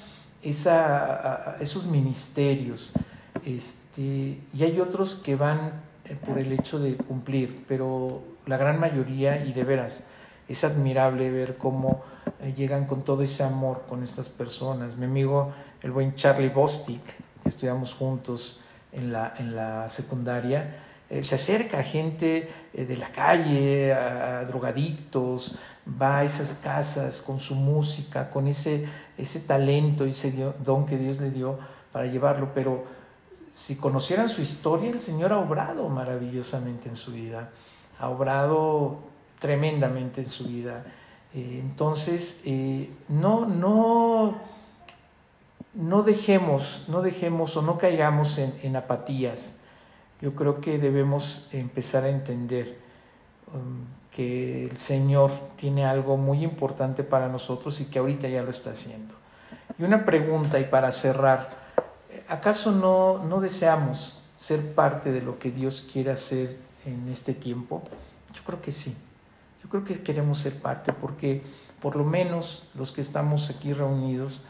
esa, 0.42 1.58
esos 1.60 1.86
ministerios 1.86 2.94
este, 3.44 4.40
y 4.54 4.62
hay 4.62 4.80
otros 4.80 5.16
que 5.16 5.36
van 5.36 5.82
eh, 6.06 6.16
por 6.24 6.38
el 6.38 6.50
hecho 6.50 6.78
de 6.78 6.96
cumplir, 6.96 7.62
pero 7.68 8.22
la 8.46 8.56
gran 8.56 8.80
mayoría, 8.80 9.44
y 9.44 9.52
de 9.52 9.64
veras, 9.64 10.04
es 10.52 10.64
admirable 10.64 11.30
ver 11.30 11.58
cómo 11.58 12.02
eh, 12.40 12.52
llegan 12.56 12.86
con 12.86 13.02
todo 13.02 13.22
ese 13.22 13.42
amor 13.42 13.84
con 13.88 14.02
estas 14.02 14.28
personas. 14.28 14.96
Mi 14.96 15.06
amigo, 15.06 15.52
el 15.82 15.90
buen 15.90 16.14
Charlie 16.14 16.48
Bostic, 16.48 17.02
que 17.42 17.48
estudiamos 17.48 17.94
juntos 17.94 18.60
en 18.92 19.12
la, 19.12 19.34
en 19.38 19.56
la 19.56 19.88
secundaria, 19.88 20.78
eh, 21.10 21.22
se 21.22 21.34
acerca 21.34 21.80
a 21.80 21.82
gente 21.82 22.48
de 22.72 22.96
la 22.96 23.10
calle, 23.12 23.92
a, 23.92 24.44
drogadictos, 24.44 25.58
va 26.00 26.18
a 26.18 26.24
esas 26.24 26.54
casas 26.54 27.20
con 27.20 27.40
su 27.40 27.54
música, 27.54 28.30
con 28.30 28.46
ese, 28.46 28.86
ese 29.18 29.40
talento, 29.40 30.04
ese 30.04 30.32
don 30.64 30.86
que 30.86 30.96
Dios 30.96 31.20
le 31.20 31.30
dio 31.30 31.58
para 31.92 32.06
llevarlo, 32.06 32.52
pero 32.54 32.84
si 33.52 33.76
conocieran 33.76 34.28
su 34.28 34.40
historia, 34.40 34.90
el 34.90 35.00
Señor 35.00 35.32
ha 35.32 35.38
obrado 35.38 35.88
maravillosamente 35.88 36.88
en 36.88 36.96
su 36.96 37.12
vida, 37.12 37.50
ha 37.98 38.08
obrado 38.08 39.11
tremendamente 39.42 40.20
en 40.20 40.30
su 40.30 40.44
vida. 40.44 40.84
Eh, 41.34 41.58
entonces, 41.60 42.40
eh, 42.44 42.88
no, 43.08 43.44
no, 43.44 44.38
no 45.74 46.02
dejemos, 46.04 46.84
no 46.86 47.02
dejemos 47.02 47.56
o 47.56 47.62
no 47.62 47.76
caigamos 47.76 48.38
en, 48.38 48.76
apatías. 48.76 49.56
Yo 50.20 50.36
creo 50.36 50.60
que 50.60 50.78
debemos 50.78 51.48
empezar 51.50 52.04
a 52.04 52.10
entender 52.10 52.78
um, 53.52 53.84
que 54.12 54.66
el 54.66 54.76
Señor 54.76 55.32
tiene 55.56 55.84
algo 55.84 56.16
muy 56.16 56.44
importante 56.44 57.02
para 57.02 57.28
nosotros 57.28 57.80
y 57.80 57.86
que 57.86 57.98
ahorita 57.98 58.28
ya 58.28 58.44
lo 58.44 58.50
está 58.50 58.70
haciendo. 58.70 59.12
Y 59.76 59.82
una 59.82 60.04
pregunta, 60.04 60.60
y 60.60 60.64
para 60.64 60.92
cerrar, 60.92 61.50
¿acaso 62.28 62.70
no, 62.70 63.24
no 63.24 63.40
deseamos 63.40 64.22
ser 64.36 64.72
parte 64.74 65.10
de 65.10 65.20
lo 65.20 65.40
que 65.40 65.50
Dios 65.50 65.84
quiere 65.92 66.12
hacer 66.12 66.56
en 66.84 67.08
este 67.08 67.34
tiempo? 67.34 67.82
Yo 68.32 68.42
creo 68.44 68.62
que 68.62 68.70
sí. 68.70 68.96
Yo 69.62 69.68
creo 69.68 69.84
que 69.84 70.02
queremos 70.02 70.38
ser 70.38 70.60
parte 70.60 70.92
porque 70.92 71.42
por 71.80 71.96
lo 71.96 72.04
menos 72.04 72.68
los 72.74 72.92
que 72.92 73.00
estamos 73.00 73.50
aquí 73.50 73.72
reunidos 73.72 74.42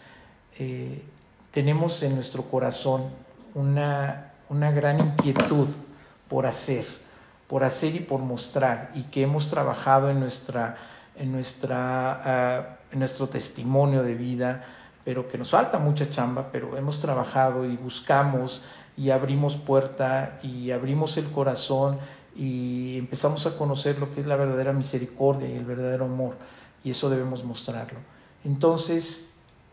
eh, 0.58 1.02
tenemos 1.50 2.02
en 2.02 2.14
nuestro 2.14 2.44
corazón 2.44 3.04
una, 3.54 4.32
una 4.48 4.70
gran 4.70 5.00
inquietud 5.00 5.68
por 6.28 6.46
hacer, 6.46 6.86
por 7.46 7.64
hacer 7.64 7.94
y 7.94 8.00
por 8.00 8.20
mostrar 8.20 8.90
y 8.94 9.02
que 9.04 9.22
hemos 9.22 9.48
trabajado 9.48 10.10
en, 10.10 10.20
nuestra, 10.20 10.78
en, 11.16 11.30
nuestra, 11.32 12.22
ah, 12.24 12.78
en 12.90 12.98
nuestro 12.98 13.28
testimonio 13.28 14.02
de 14.02 14.14
vida 14.14 14.64
pero 15.04 15.28
que 15.28 15.38
nos 15.38 15.50
falta 15.50 15.78
mucha 15.78 16.10
chamba, 16.10 16.48
pero 16.52 16.76
hemos 16.76 17.00
trabajado 17.00 17.64
y 17.64 17.76
buscamos 17.76 18.62
y 18.96 19.10
abrimos 19.10 19.56
puerta 19.56 20.38
y 20.42 20.70
abrimos 20.70 21.16
el 21.16 21.26
corazón 21.30 21.98
y 22.34 22.96
empezamos 22.98 23.46
a 23.46 23.56
conocer 23.56 23.98
lo 23.98 24.12
que 24.12 24.20
es 24.20 24.26
la 24.26 24.36
verdadera 24.36 24.72
misericordia 24.72 25.48
y 25.48 25.56
el 25.56 25.64
verdadero 25.64 26.06
amor 26.06 26.36
y 26.84 26.90
eso 26.90 27.10
debemos 27.10 27.44
mostrarlo. 27.44 27.98
Entonces, 28.44 29.28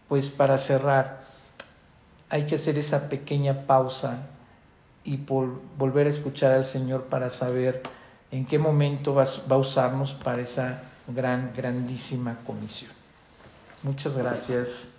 pues 0.07 0.29
para 0.29 0.57
cerrar, 0.57 1.25
hay 2.29 2.45
que 2.45 2.55
hacer 2.55 2.77
esa 2.77 3.09
pequeña 3.09 3.65
pausa 3.65 4.27
y 5.03 5.17
volver 5.17 6.07
a 6.07 6.09
escuchar 6.09 6.51
al 6.51 6.65
Señor 6.65 7.05
para 7.05 7.29
saber 7.29 7.81
en 8.31 8.45
qué 8.45 8.59
momento 8.59 9.15
va 9.15 9.23
a 9.23 9.57
usarnos 9.57 10.13
para 10.13 10.41
esa 10.41 10.83
gran, 11.07 11.51
grandísima 11.55 12.37
comisión. 12.45 12.91
Muchas 13.83 14.17
gracias. 14.17 14.89